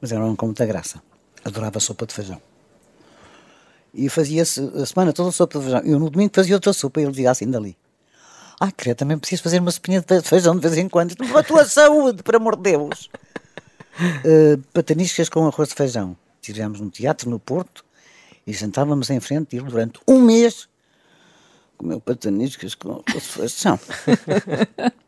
[0.00, 1.00] Mas era um homem com muita graça.
[1.44, 2.42] Adorava sopa de feijão.
[3.94, 5.80] E fazia-se a semana toda sopa de feijão.
[5.84, 7.76] Eu no domingo fazia outra sopa e ele dizia assim dali.
[8.58, 11.16] Ah, queria também preciso fazer uma sopinha de feijão de vez em quando.
[11.16, 13.08] Para a tua saúde, por amor de Deus.
[14.00, 16.16] Uh, pataniscas com arroz de feijão.
[16.40, 17.84] Tivemos no teatro no Porto
[18.44, 20.68] e sentávamos em frente e durante um mês
[21.78, 23.78] comeu pataniscas com arroz de feijão.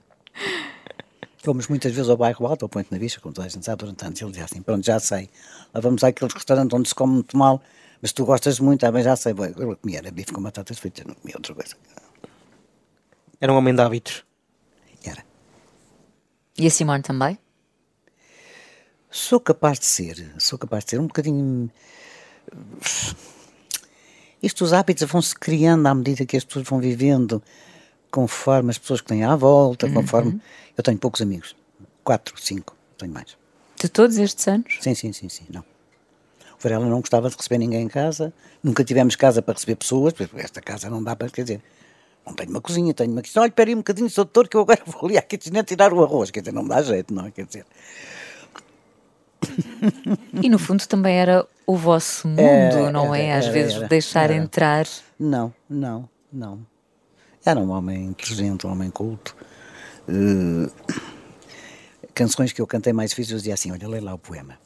[1.46, 3.78] Fomos muitas vezes ao bairro alto, ao Ponte na Vista, como toda a gente sabe,
[3.78, 4.20] durante anos.
[4.20, 5.30] Ele dizia assim: Pronto, já sei.
[5.72, 7.62] Lá vamos àqueles restaurantes onde se come muito mal,
[8.02, 9.32] mas tu gostas muito, ah, bem, já sei.
[9.32, 11.76] Eu comia era bife com batatas fritas, não comia outra coisa.
[13.40, 14.24] Era um homem de hábitos.
[15.04, 15.24] Era.
[16.58, 17.38] E a Simone também?
[19.08, 21.70] Sou capaz de ser, sou capaz de ser um bocadinho.
[24.42, 27.40] Isto, os hábitos vão-se criando à medida que as pessoas vão vivendo,
[28.16, 30.32] conforme as pessoas que têm à volta, conforme.
[30.32, 30.40] Uhum.
[30.74, 31.54] Eu tenho poucos amigos,
[32.02, 33.36] quatro, cinco, tenho mais.
[33.78, 34.78] De todos estes anos?
[34.80, 35.60] Sim, sim, sim, sim, não.
[35.60, 40.14] O Varela não gostava de receber ninguém em casa, nunca tivemos casa para receber pessoas,
[40.14, 41.62] porque esta casa não dá para, quer dizer,
[42.26, 44.56] não tenho uma cozinha, tenho uma questão, olha, espera aí um bocadinho, sou doutor, que
[44.56, 47.12] eu agora vou ali à kitchen tirar o arroz, quer dizer, não me dá jeito,
[47.12, 47.30] não é?
[47.30, 47.66] Quer dizer.
[50.42, 53.34] E no fundo também era o vosso mundo, é, não é?
[53.34, 54.34] Às era, vezes era, deixar era.
[54.34, 54.86] entrar.
[55.18, 56.75] Não, não, não.
[57.46, 59.36] Era um homem inteligente, um homem culto.
[60.08, 60.68] Uh,
[62.12, 64.58] canções que eu cantei mais vezes, eu dizia assim: olha, lê lá o poema.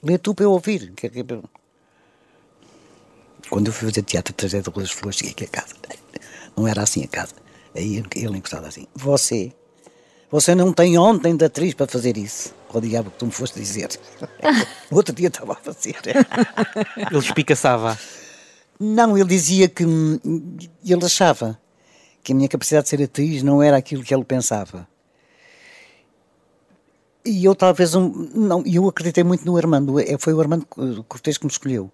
[0.00, 0.92] Lê tu para eu ouvir.
[3.50, 5.74] Quando eu fui fazer teatro, tragédia das flores, cheguei aqui a casa.
[6.56, 7.34] Não era assim a casa.
[7.74, 9.52] Aí ele encostado assim: Você,
[10.30, 12.54] você não tem ontem de atriz para fazer isso.
[12.72, 13.88] O diabo que tu me foste dizer.
[14.92, 15.96] Outro dia estava a fazer.
[16.06, 17.98] ele espicaçava.
[18.78, 19.82] Não, ele dizia que.
[19.82, 21.58] Ele achava
[22.22, 24.86] que a minha capacidade de ser atriz não era aquilo que ele pensava.
[27.24, 30.66] E eu talvez um, não, eu acreditei muito no Armando, é, foi o Armando
[31.06, 31.90] Cortês que me escolheu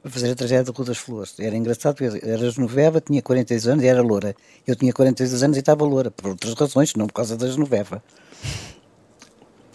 [0.00, 1.34] para fazer a tragédia da Rua das Flores.
[1.38, 4.34] Era engraçado, era Genoveva, tinha 42 anos e era loura.
[4.66, 8.02] Eu tinha 42 anos e estava loura, por outras razões, não por causa da Genoveva.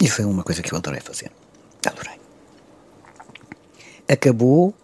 [0.00, 1.30] E foi uma coisa que eu adorei fazer.
[1.86, 2.18] Adorei.
[4.08, 4.74] Acabou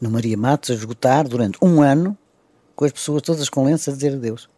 [0.00, 2.16] no Maria Matos a esgotar durante um ano
[2.76, 4.48] com as pessoas todas com lenças a dizer adeus.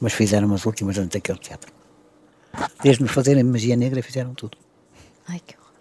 [0.00, 1.72] Mas fizeram as últimas antes daquele teatro.
[2.82, 4.58] Desde me fazerem magia negra, fizeram tudo.
[5.28, 5.72] Ai, que horror.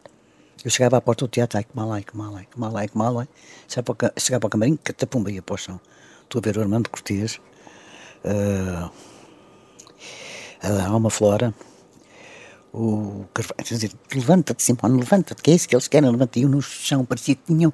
[0.63, 2.77] Eu chegava à porta do teatro, ai que mal, ai que mal, ai que mal,
[2.77, 3.27] ai que mal, ai.
[3.67, 5.81] Chegava para, chegava para o camarim, catapumba ia para o chão.
[6.23, 7.39] Estou a ver o Armando Cortês,
[8.23, 8.91] uh,
[10.61, 11.53] a Alma Flora,
[12.73, 16.43] o Carvalho, quer dizer, levanta-te, Simone, levanta-te, que é isso que eles querem, levanta E
[16.43, 17.71] eu no chão, parecia que tinham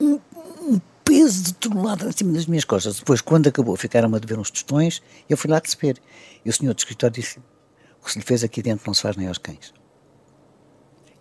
[0.00, 0.18] um
[1.12, 2.96] peso de tonelada em cima das minhas costas.
[2.96, 6.00] Depois, quando acabou, ficaram a dever uns tostões, eu fui lá receber.
[6.42, 7.38] E o senhor do escritório disse:
[8.00, 9.74] O que se lhe fez aqui dentro não se faz nem aos cães.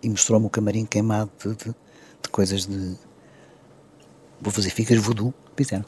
[0.02, 2.98] E mostrou-me o camarim queimado de, de, de, coisas de.
[4.40, 5.34] Vou fazer ficas voodoo.
[5.58, 5.86] Fizeram.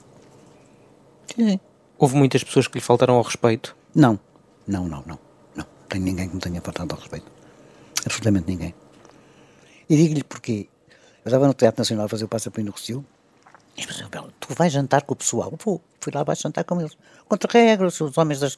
[1.34, 1.58] Sim.
[1.98, 3.74] Houve muitas pessoas que lhe faltaram ao respeito?
[3.96, 4.20] Não,
[4.68, 5.20] não, não, não.
[5.56, 5.66] Não.
[5.88, 7.32] Tenho ninguém que me tenha faltado ao respeito.
[8.06, 8.76] Absolutamente ninguém.
[9.89, 10.68] E digo-lhe porquê.
[11.24, 13.06] Eu estava no Teatro Nacional a fazer o Passaporte no Rocio
[13.78, 14.04] e disse,
[14.40, 15.54] tu vais jantar com o pessoal?
[15.64, 15.82] Vou.
[16.00, 16.98] Fui lá abaixo jantar com eles.
[17.28, 18.58] Contra regras, os homens das...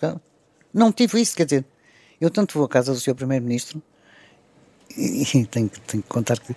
[0.74, 1.66] Não tive isso, quer dizer,
[2.20, 3.16] eu tanto vou à casa do Sr.
[3.16, 3.82] Primeiro-Ministro
[4.98, 6.56] e, e tenho, tenho, que contar que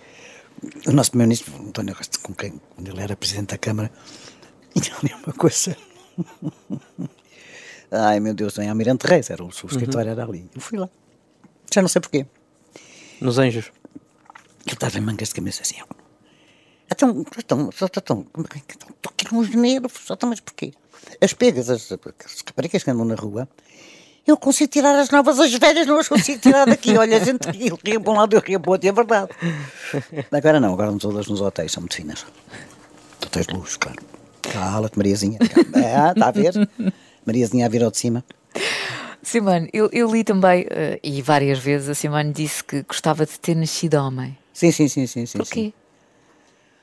[0.86, 3.90] o nosso Primeiro-Ministro, António Costa, com quem quando ele era Presidente da Câmara,
[4.74, 5.76] ele uma coisa...
[7.90, 10.12] Ai meu Deus, em Almirante Reis, era o, o escritório uhum.
[10.12, 10.50] era ali.
[10.54, 10.90] Eu fui lá.
[11.72, 12.26] Já não sei porquê.
[13.20, 13.72] Nos Anjos?
[14.66, 15.76] Ele estava em mangas de camisa assim,
[16.90, 20.72] então, então, estão, estou aqui uns nervos, só estão, mas porquê?
[21.20, 23.48] As pegas, as, as raparigas que andam na rua,
[24.26, 26.96] eu consigo tirar as novas, as velhas não as consigo tirar daqui.
[26.98, 29.30] Olha, a gente ria, ria para um lado, eu ria para o outro, é verdade.
[30.30, 32.26] Agora não, agora não todas nos hotéis, são muito finas.
[33.24, 33.98] Hotéis de luz, claro.
[34.42, 35.38] Cala-te, Mariazinha.
[35.74, 36.52] É, está a ver?
[37.24, 38.24] Mariazinha a vir ao de cima.
[39.22, 43.38] Simone, eu, eu li também, uh, e várias vezes, a Simone disse que gostava de
[43.38, 44.36] ter nascido homem.
[44.52, 45.26] Sim, sim, sim, sim.
[45.26, 45.60] sim Porquê?
[45.60, 45.72] Sim.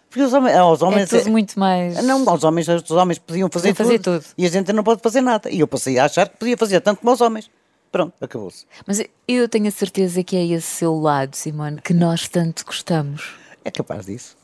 [0.09, 2.01] Porque os homens, aos homens é tudo muito mais.
[2.03, 5.01] Não, aos homens, os homens podiam fazer, fazer tudo, tudo, E a gente não pode
[5.01, 5.49] fazer nada.
[5.49, 7.49] E eu passei a achar que podia fazer tanto como os homens.
[7.91, 8.65] Pronto, acabou-se.
[8.85, 13.35] Mas eu tenho a certeza que é esse seu lado, Simone, que nós tanto gostamos.
[13.63, 14.35] É capaz disso.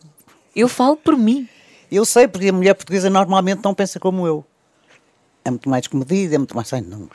[0.55, 1.47] Eu falo por mim.
[1.91, 4.45] Eu sei, porque a mulher portuguesa normalmente não pensa como eu.
[5.43, 6.71] É muito mais comedida, é muito mais.
[6.73, 7.09] Ai, não.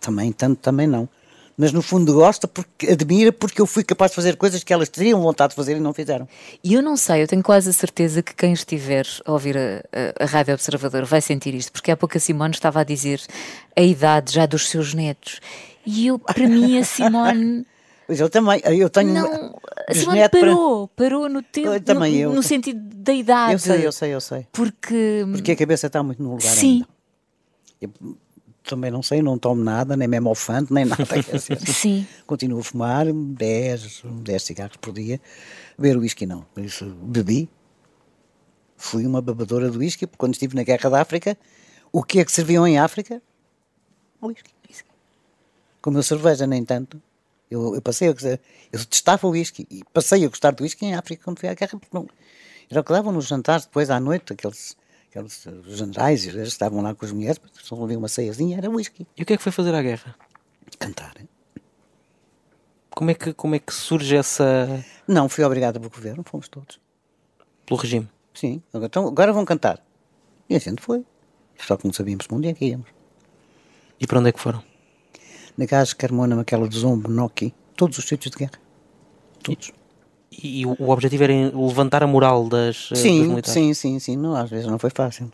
[0.00, 1.08] Também, tanto também não
[1.56, 4.88] mas no fundo gosta porque admira porque eu fui capaz de fazer coisas que elas
[4.88, 6.28] teriam vontade de fazer e não fizeram.
[6.62, 9.84] E eu não sei, eu tenho quase a certeza que quem estiver a ouvir a,
[10.20, 13.20] a, a Rádio Observador vai sentir isto, porque há pouco a Simone estava a dizer
[13.76, 15.40] a idade já dos seus netos.
[15.86, 17.66] E eu, para mim, a Simone.
[18.06, 19.14] Pois eu também, eu tenho.
[19.14, 21.06] Não, a Simone parou, para...
[21.06, 22.32] parou no tempo, eu, também no, eu.
[22.34, 23.54] no sentido da idade.
[23.54, 24.46] Eu sei, eu sei, eu sei.
[24.52, 25.24] Porque.
[25.32, 26.84] Porque a cabeça está muito no lugar Sim.
[27.80, 28.16] ainda.
[28.64, 31.04] Também não sei, não tomo nada, nem mesmo alfante, nem nada.
[31.66, 32.06] Sim.
[32.26, 35.20] Continuo a fumar 10, 10 cigarros por dia.
[35.78, 36.42] Beber whisky não.
[36.54, 37.48] Por isso, bebi.
[38.76, 41.36] Fui uma babadora de whisky, porque quando estive na Guerra da África,
[41.92, 43.22] o que é que serviam em África?
[44.22, 44.54] Whisky.
[45.84, 47.00] Como eu cerveja, nem tanto.
[47.50, 48.40] Eu, eu passei a gostar,
[48.72, 51.52] eu detestava o whisky e passei a gostar do whisky em África quando fui à
[51.54, 52.08] guerra, porque não,
[52.70, 54.76] era o que davam nos jantares depois à noite, aqueles,
[55.14, 59.06] aqueles eh, generais, eles estavam lá com as mulheres, só havia uma ceiazinha, era whisky.
[59.16, 60.16] E o que é que foi fazer à guerra?
[60.78, 61.14] Cantar.
[61.20, 61.28] hein?
[62.90, 64.84] Como é que, como é que surge essa.
[65.06, 66.80] Não, fui obrigada pelo governo, fomos todos.
[67.64, 68.08] pelo regime?
[68.32, 69.80] Sim, então, agora vão cantar.
[70.48, 71.04] E a gente foi.
[71.58, 72.88] Só que não sabíamos para onde é que íamos.
[74.00, 74.62] E para onde é que foram?
[75.56, 78.60] Na Gás, Carmona, Maquela de Zombo, Noki, todos os sítios de guerra.
[79.42, 79.68] Todos.
[79.68, 79.83] E,
[80.42, 83.50] e o, objetivo era levantar a moral das, eh, dos Sim, militares?
[83.52, 84.16] sim, sim, sim.
[84.16, 85.30] Não, às vezes não foi fácil.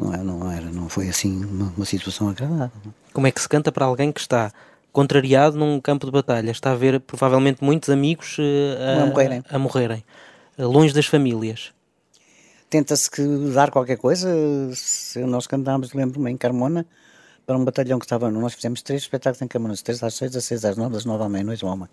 [0.00, 2.70] Não era, não, era, não foi assim uma, uma situação agradável.
[3.12, 4.50] Como é que se canta para alguém que está
[4.92, 6.50] contrariado num campo de batalha?
[6.50, 9.42] Está a ver provavelmente muitos amigos eh, A morrerem.
[9.50, 10.04] a morrerem,
[10.56, 11.72] eh, longe das famílias.
[12.70, 13.10] Tenta-se
[13.54, 14.28] dar qualquer coisa.
[15.26, 16.84] Nós cantámos, lembro-me, em Carmona,
[17.46, 18.30] para um batalhão que estava.
[18.30, 21.24] Nós fizemos três espetáculos em Carmona, três às seis, das seis às nove, das nove
[21.24, 21.88] à meia-noite, uma.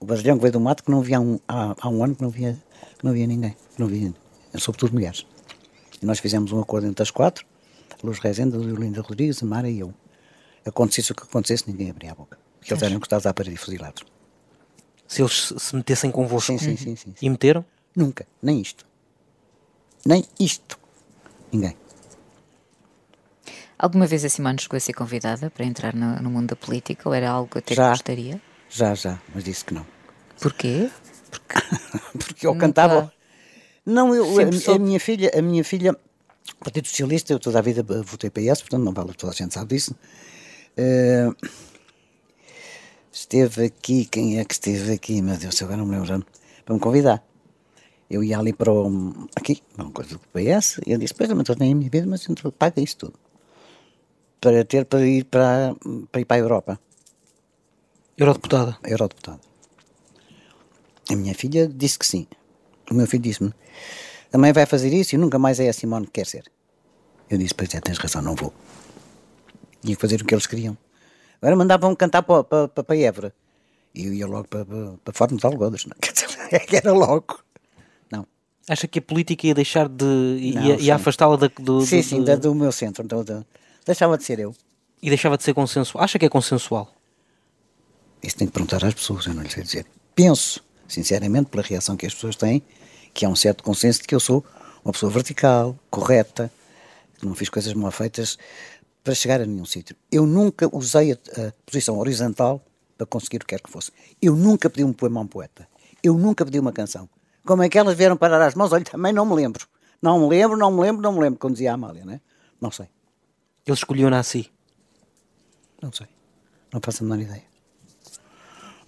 [0.00, 2.14] O batalhão que veio do mato, que não via há um, há, há um ano
[2.14, 2.58] que não via,
[2.98, 3.50] que não via ninguém.
[3.74, 4.12] que Não via,
[4.58, 5.26] sobretudo mulheres.
[6.02, 7.46] E nós fizemos um acordo entre as quatro,
[8.02, 9.94] Luz Rezende, Linda Rodrigues, a Mara e eu.
[10.66, 12.38] Acontecesse o que acontecesse, ninguém abria a boca.
[12.58, 14.04] Porque eles eram encostados à parede e fuzilados.
[15.06, 16.46] Se eles se- se metessem convosco.
[16.52, 17.14] Sim, sim, sim, sim, sim.
[17.20, 17.64] E meteram?
[17.96, 18.84] Nunca, nem isto.
[20.04, 20.78] Nem isto.
[21.52, 21.76] Ninguém.
[23.78, 27.08] Alguma vez a Simone chegou a ser convidada para entrar no, no mundo da política
[27.08, 27.90] ou era algo até que Já.
[27.90, 28.40] gostaria?
[28.74, 29.86] Já, já, mas disse que não.
[30.40, 30.90] Porquê?
[32.18, 32.66] Porque eu Nunca.
[32.66, 33.12] cantava.
[33.86, 35.96] Não, eu, a, a minha filha, a minha filha,
[36.58, 39.76] Partido Socialista, eu toda a vida votei PS, portanto não vale, toda a gente sabe
[39.76, 39.94] disso.
[40.76, 41.30] Eh,
[43.12, 45.22] esteve aqui, quem é que esteve aqui?
[45.22, 46.26] Meu Deus, agora não me lembro.
[46.64, 47.24] Para me convidar.
[48.10, 51.36] Eu ia ali para o, aqui, uma coisa do PS, e eu disse, pois, eu
[51.44, 53.14] tenho a minha vida, mas a gente paga isso tudo.
[54.40, 55.76] Para ter, para ir para,
[56.10, 56.80] para ir para a Europa.
[58.16, 58.76] Eurodeputada.
[58.84, 59.40] Eurodeputado.
[61.10, 62.26] A minha filha disse que sim.
[62.90, 63.52] O meu filho disse-me:
[64.32, 66.44] a mãe vai fazer isso e nunca mais é a Simone que quer ser.
[67.28, 68.52] Eu disse: Pois é, tens razão, não vou.
[69.82, 70.76] Tinha que fazer o que eles queriam.
[71.42, 73.34] Agora mandavam cantar para, para, para, para Évora.
[73.94, 75.84] E eu ia logo para, para, para Forno de Algodas.
[75.84, 75.94] Não,
[76.72, 77.38] era logo.
[78.10, 78.26] Não.
[78.68, 80.04] Acha que a política ia deixar de.
[80.40, 83.04] ia, ia afastá-la da- do, sim, do- sim, do- do meu centro.
[83.04, 83.44] Então, da-
[83.84, 84.54] deixava de ser eu.
[85.02, 86.02] E deixava de ser consensual.
[86.02, 86.93] Acha que é consensual?
[88.24, 89.86] Isso tem que perguntar às pessoas, eu não lhe sei dizer.
[90.14, 92.62] Penso, sinceramente, pela reação que as pessoas têm,
[93.12, 94.42] que há um certo consenso de que eu sou
[94.82, 96.50] uma pessoa vertical, correta,
[97.18, 98.38] que não fiz coisas mal feitas
[99.02, 99.94] para chegar a nenhum sítio.
[100.10, 102.64] Eu nunca usei a, a posição horizontal
[102.96, 103.92] para conseguir o que quer que fosse.
[104.22, 105.68] Eu nunca pedi um poema a um poeta.
[106.02, 107.08] Eu nunca pedi uma canção.
[107.44, 108.72] Como é que elas vieram parar às mãos?
[108.72, 109.68] Olha, também não me lembro.
[110.00, 112.22] Não me lembro, não me lembro, não me lembro, como dizia a Amália, né?
[112.58, 112.86] Não sei.
[113.66, 114.46] Eles escolhiam-na assim.
[115.82, 116.06] Não sei.
[116.72, 117.53] Não faço a menor ideia.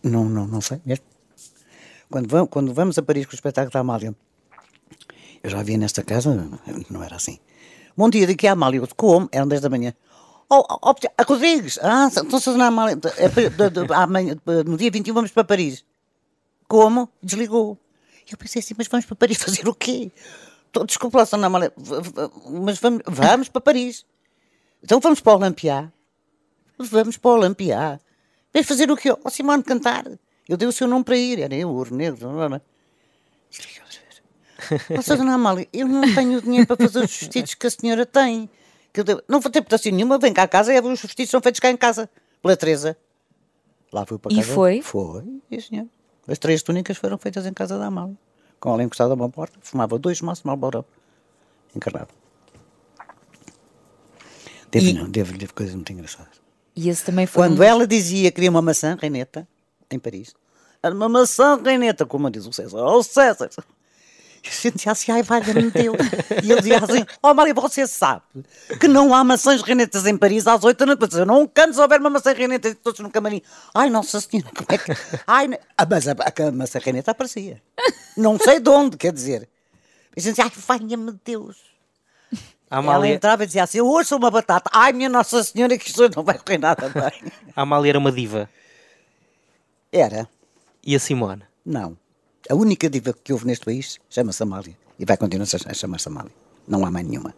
[0.06, 1.04] Não, não, não sei mesmo.
[2.08, 4.14] Quando vamos, quando vamos a Paris com o espetáculo da Amália,
[5.42, 6.48] eu já via nesta casa,
[6.88, 7.38] não era assim.
[7.96, 8.78] Bom dia, daqui a Amália.
[8.78, 9.28] Eu, Como?
[9.32, 9.92] Eram 10 da manhã.
[10.48, 11.78] Oh, oh, a Rodrigues!
[11.82, 12.96] Ah, então se na Amália.
[13.16, 15.84] É, amanhã, no dia 21 vamos para Paris.
[16.68, 17.08] Como?
[17.20, 17.76] Desligou.
[18.30, 20.12] Eu pensei assim, mas vamos para Paris fazer o quê?
[20.86, 21.44] Desculpa lá, Sra.
[21.44, 21.72] Amália,
[22.62, 24.06] mas vamos, vamos para Paris.
[24.82, 25.90] Então vamos para o Olampiá.
[26.78, 27.98] Vamos para o Olampiá.
[28.56, 29.10] Vais fazer o quê?
[29.22, 30.04] O Simone cantar.
[30.48, 31.38] Eu dei o seu nome para ir.
[31.40, 32.28] Era eu, o Ouro Negro.
[32.30, 32.60] blá, blá.
[34.98, 38.48] Ó, Dona Amália, eu não tenho dinheiro para fazer os vestidos que a senhora tem.
[38.94, 40.18] Que eu Não vou ter importância nenhuma.
[40.18, 42.08] Vem cá a casa e os vestidos são feitos cá em casa.
[42.40, 42.96] Pela Teresa.
[43.92, 44.54] Lá fui para E casa.
[44.54, 44.80] foi?
[44.80, 45.86] Foi, sim, senhor.
[46.26, 48.16] As três túnicas foram feitas em casa da Amália.
[48.58, 49.58] Com ela encostada a uma porta.
[49.60, 50.82] Fumava dois maços de Marlboro.
[51.74, 52.08] Encarnado.
[54.70, 56.40] Teve, E- não, teve, teve coisas muito engraçadas.
[56.76, 57.62] E esse também foi Quando um...
[57.62, 59.48] ela dizia que queria uma maçã, Reineta,
[59.90, 60.34] em Paris,
[60.82, 63.48] era uma maçã, Reineta, como diz o César, oh César.
[64.44, 65.96] E a gente dizia assim, ai, valha-me Deus.
[66.44, 68.22] E ele dizia assim, oh Maria, você sabe
[68.78, 71.16] que não há maçãs reinetas em Paris às oito da noite.
[71.16, 73.42] Eu não canto se houver uma maçã reineta todos no camarim.
[73.74, 74.92] Ai, Nossa Senhora, como é que...
[75.26, 77.60] Ai, ah, mas a, a, maçã reineta aparecia.
[78.16, 79.48] Não sei de onde, quer dizer.
[80.16, 81.56] E a gente dizia, ai, valha-me Deus.
[82.68, 84.68] A Ela Amália, entrava e dizia assim, eu hoje sou uma batata.
[84.72, 87.32] Ai, minha Nossa Senhora, que isto não vai correr nada bem.
[87.54, 88.50] a Amália era uma diva.
[89.92, 90.28] Era.
[90.84, 91.42] E a Simone?
[91.64, 91.96] Não.
[92.50, 94.76] A única diva que houve neste país chama-se Amália.
[94.98, 96.32] E vai continuar a chamar-se Amália.
[96.66, 97.34] Não há mais nenhuma.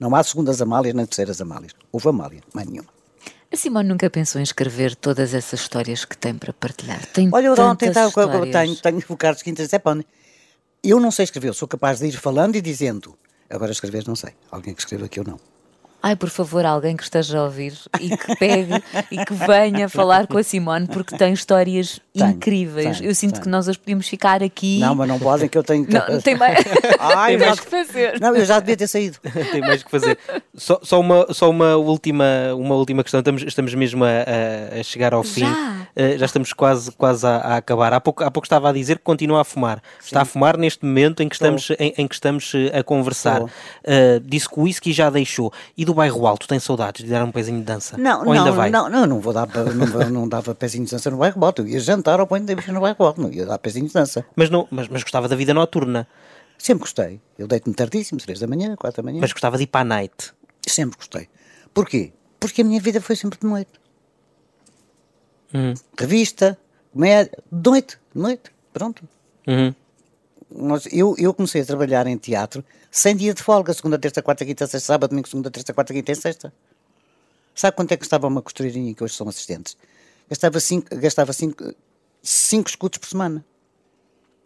[0.00, 1.72] Não há segundas Amálias nem terceiras Amálias.
[1.92, 2.88] Houve Amália, mais nenhuma.
[3.52, 7.04] A Simone nunca pensou em escrever todas essas histórias que tem para partilhar.
[7.06, 8.52] Tem Olha, eu ontem histórias.
[8.52, 9.96] tenho, tenho o Carlos Quintas é pá,
[10.82, 13.16] Eu não sei escrever, eu sou capaz de ir falando e dizendo.
[13.50, 14.30] Agora escrever não sei.
[14.50, 15.38] Alguém que escreva que eu não.
[16.00, 18.72] Ai, por favor, alguém que esteja a ouvir e que pegue
[19.10, 22.98] e que venha falar com a Simone porque tem histórias Tenho, incríveis.
[22.98, 23.42] tenho, eu sinto tenho.
[23.42, 24.78] que nós as podíamos ficar aqui.
[24.78, 25.84] Não, mas não podem que eu tenho.
[25.90, 26.56] Não, tem mais,
[27.00, 28.20] Ai, tem mais que fazer.
[28.20, 29.18] Não, eu já devia ter saído.
[29.50, 30.16] Tem mais que fazer.
[30.54, 33.18] Só, só uma, só uma, última, uma última questão.
[33.18, 35.40] Estamos, estamos mesmo a, a- chegar ao fim.
[35.40, 35.87] Já?
[36.16, 37.92] Já estamos quase, quase a, a acabar.
[37.92, 39.82] Há pouco, há pouco estava a dizer que continua a fumar.
[40.02, 43.42] Está a fumar neste momento em que estamos, em, em que estamos eh, a conversar.
[43.82, 45.52] Eh, disse que o whisky já deixou.
[45.76, 47.98] E do bairro alto, tem saudades de dar um pezinho de dança?
[47.98, 48.70] Não, Ou ainda não, vai?
[48.70, 51.60] não, não, não vou dar, não, não dava pezinho de dança no bairro Bote.
[51.60, 54.24] Eu ia jantar ao ponto de no bairro Bote, não ia dar pezinho de dança.
[54.36, 56.06] Mas, não, mas, mas gostava da vida noturna.
[56.58, 57.20] Sempre gostei.
[57.38, 59.20] Eu deito-me tardíssimo, três da manhã, quatro da manhã.
[59.20, 60.32] Mas gostava de ir para a night.
[60.66, 61.28] Sempre gostei.
[61.72, 62.12] Porquê?
[62.40, 63.70] Porque a minha vida foi sempre de noite.
[65.52, 65.74] Uhum.
[65.98, 66.58] Revista,
[66.92, 69.08] comédia, de noite, noite, pronto.
[69.46, 69.74] Uhum.
[70.50, 74.44] Nós, eu, eu comecei a trabalhar em teatro sem dia de folga, segunda, terça, quarta,
[74.44, 76.52] quinta, sexta, sábado, domingo, segunda, terça, quarta, quinta e sexta.
[77.54, 79.76] Sabe quanto é que custava uma costureirinha que hoje são assistentes?
[80.28, 81.74] Gastava cinco, gastava cinco,
[82.22, 83.44] cinco escudos por semana.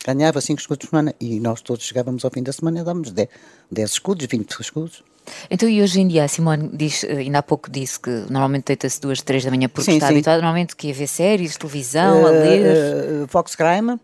[0.04, 3.12] Ganhava cinco escudos por semana e nós todos chegávamos ao fim da semana e dávamos
[3.12, 3.28] 10,
[3.70, 5.04] 10 escudos, 20 escudos.
[5.48, 8.64] Então, e hoje em dia, a Simone diz, eh, ainda há pouco disse que normalmente
[8.64, 10.14] deita-se duas, três da manhã porque Sim, está sim.
[10.14, 12.66] habituada normalmente que ia ver séries, televisão, a ler.
[12.66, 14.00] Eh, Fox Crime,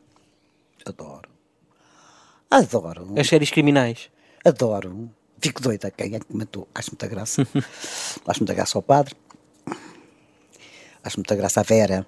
[0.86, 1.28] adoro.
[2.48, 3.14] Adoro.
[3.18, 4.08] As séries criminais.
[4.44, 5.10] Adoro.
[5.40, 5.90] Fico doida.
[5.90, 6.68] Quem é que matou?
[6.74, 7.46] Acho muita graça.
[8.26, 9.14] Acho muita graça ao padre.
[11.02, 12.06] Acho muita graça à Vera.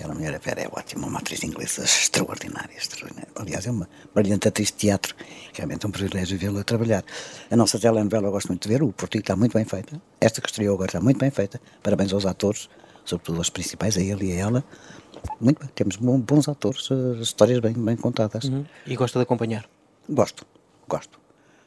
[0.00, 3.28] Aquela mulher, Vera, é ótima, uma atriz inglesa extraordinária, extraordinária.
[3.36, 5.14] Aliás, é uma brilhante atriz de teatro.
[5.52, 7.04] Realmente é um privilégio vê-la trabalhar.
[7.50, 8.82] A nossa telenovela eu gosto muito de ver.
[8.82, 10.00] O Portigo está muito bem feita.
[10.18, 11.60] Esta que estreou agora está muito bem feita.
[11.82, 12.70] Parabéns aos atores,
[13.04, 14.64] sobretudo aos principais, a ele e a ela.
[15.38, 15.68] Muito bem.
[15.74, 18.44] Temos bons atores, eh, histórias bem, bem contadas.
[18.44, 18.64] Uhum.
[18.86, 19.68] E gosta de acompanhar.
[20.08, 20.46] Gosto,
[20.88, 21.20] gosto.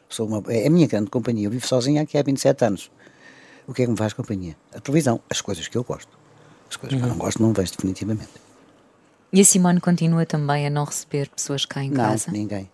[0.10, 1.46] Sou uma, é a minha grande companhia.
[1.46, 2.92] Eu vivo sozinha aqui há 27 anos.
[3.68, 4.58] O que é que me faz companhia?
[4.74, 6.23] A televisão, as coisas que eu gosto.
[6.74, 8.30] As coisas que eu não gosto, não vejo definitivamente.
[9.32, 12.32] E a Simone continua também a não receber pessoas cá em não, casa.
[12.32, 12.70] ninguém.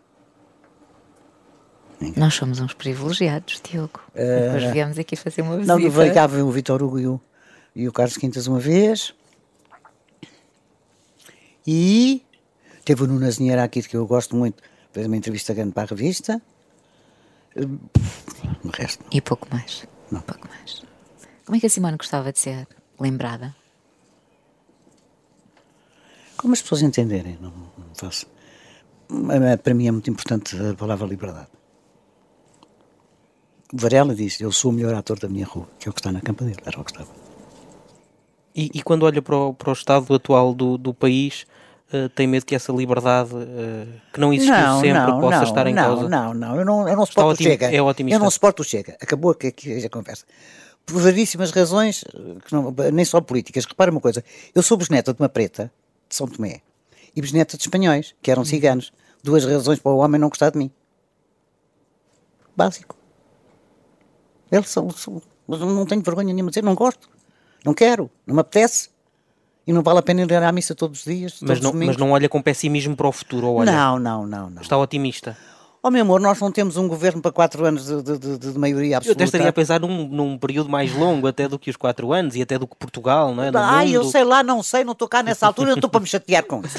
[2.16, 4.00] Nós somos uns privilegiados, Diogo.
[4.16, 5.74] Depois viemos aqui fazer uma visita.
[5.74, 7.22] Eh, Não, veio cá o Vitor Hugo e o,
[7.76, 9.14] e o Carlos Quintas uma vez.
[11.68, 12.24] E
[12.86, 15.88] teve o Nuno Azinheira aqui, que eu gosto muito, fez uma entrevista grande para a
[15.88, 16.42] revista.
[17.56, 17.66] Eh,
[18.64, 19.86] O resto, E pouco mais.
[20.10, 20.22] Não.
[20.22, 20.82] Pouco mais.
[21.46, 22.66] Como é que a Simone gostava de ser
[22.98, 23.54] lembrada?
[26.40, 28.26] Como as pessoas entenderem, não, não faço.
[29.62, 31.50] Para mim é muito importante a palavra liberdade.
[33.74, 36.00] O Varela diz: Eu sou o melhor ator da minha rua, que é o que
[36.00, 37.10] está na campa dele, era o que estava.
[38.56, 41.46] E, e quando olha para o, para o estado atual do, do país,
[41.92, 45.84] eh, tem medo que essa liberdade eh, que não existiu sempre possa estar em não,
[45.84, 46.10] causa?
[46.10, 47.76] Não, não, eu não, eu não suporto o otimi- Chega.
[47.76, 48.16] é otimista.
[48.16, 48.96] Eu não suporto o Chega.
[49.02, 50.26] Acabou aqui, aqui a conversa.
[50.86, 52.06] Por variedíssimas razões,
[52.46, 53.66] que não, nem só políticas.
[53.66, 54.24] Repara uma coisa:
[54.56, 55.70] eu sou bisneta de uma preta,
[56.10, 56.62] de São Tomé,
[57.16, 58.92] e bisneta de espanhóis, que eram ciganos.
[59.24, 60.72] Duas razões para o homem não gostar de mim.
[62.56, 62.96] Básico.
[64.52, 67.10] Eles são, são- mas não tenho vergonha nenhuma de dizer, não gosto,
[67.64, 68.90] não quero, não me apetece.
[69.68, 71.38] E não vale a pena ir à missa todos os dias.
[71.42, 74.26] Mas todos não, mas não olha com pessimismo para o futuro, ou olha, Não, não,
[74.26, 74.62] não, não.
[74.64, 75.38] está otimista.
[75.82, 78.60] Oh meu amor, nós não temos um governo para quatro anos de, de- de- de
[78.60, 79.18] maioria Eu absoluta.
[79.18, 82.36] até estaria a pensar num, num período mais longo até do que os quatro anos
[82.36, 83.50] e até do que Portugal, não é?
[83.50, 86.02] No Ai, eu sei lá, não sei, não estou cá nessa altura, não estou para
[86.02, 86.78] me chatear com isso.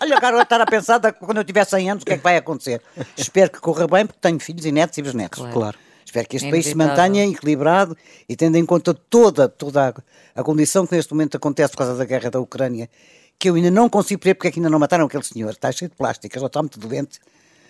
[0.00, 2.22] Olha, agora eu estar a pensar quando eu tiver 100 anos o que é que
[2.22, 2.80] vai acontecer.
[3.16, 5.38] Espero que corra bem, porque tenho filhos e netos e bisnetos.
[5.40, 5.52] Claro.
[5.52, 5.78] Claro.
[6.04, 7.96] Espero que este É país se mantenha equilibrado
[8.28, 9.88] e tendo em conta toda, toda
[10.34, 12.88] a, a condição que neste momento acontece por causa da guerra da Ucrânia,
[13.36, 15.50] que eu ainda não consigo perceber porque é que ainda não mataram aquele senhor.
[15.50, 17.18] Está cheio de plásticas, já está muito doente.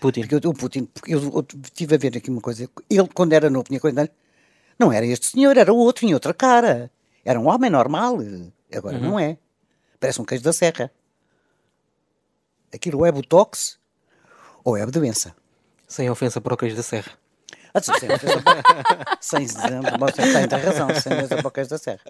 [0.01, 0.23] Putin.
[0.23, 2.69] Porque eu, o Putin, porque eu, eu estive a ver aqui uma coisa.
[2.89, 4.13] Ele, quando era novo, tinha 40 anos,
[4.79, 6.91] não era este senhor, era outro, tinha outra cara.
[7.25, 8.19] Era um homem normal.
[8.75, 9.39] Agora não é.
[9.99, 10.91] Parece um queijo da serra.
[12.73, 13.79] Aquilo ou é botox
[14.63, 15.35] ou é doença.
[15.89, 17.13] Sem ofensa para o queijo da serra.
[17.77, 18.63] Ah, sim, sem para-
[19.21, 21.13] Sem você tem, razão, sem
[21.45, 22.01] o queijo da serra.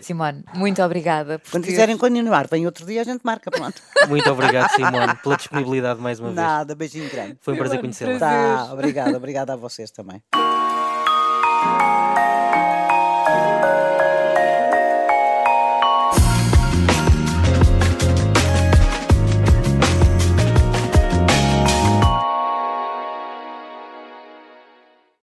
[0.00, 1.38] Simone, muito obrigada.
[1.38, 3.80] Por Quando ter- quiserem continuar, vem outro dia, a gente marca, pronto.
[4.08, 6.36] Muito obrigado, Simone, pela disponibilidade mais uma vez.
[6.36, 7.36] Nada, beijinho grande.
[7.40, 8.18] Foi um prazer conhecê-la.
[8.18, 10.22] Tá, obrigado, obrigado a vocês também.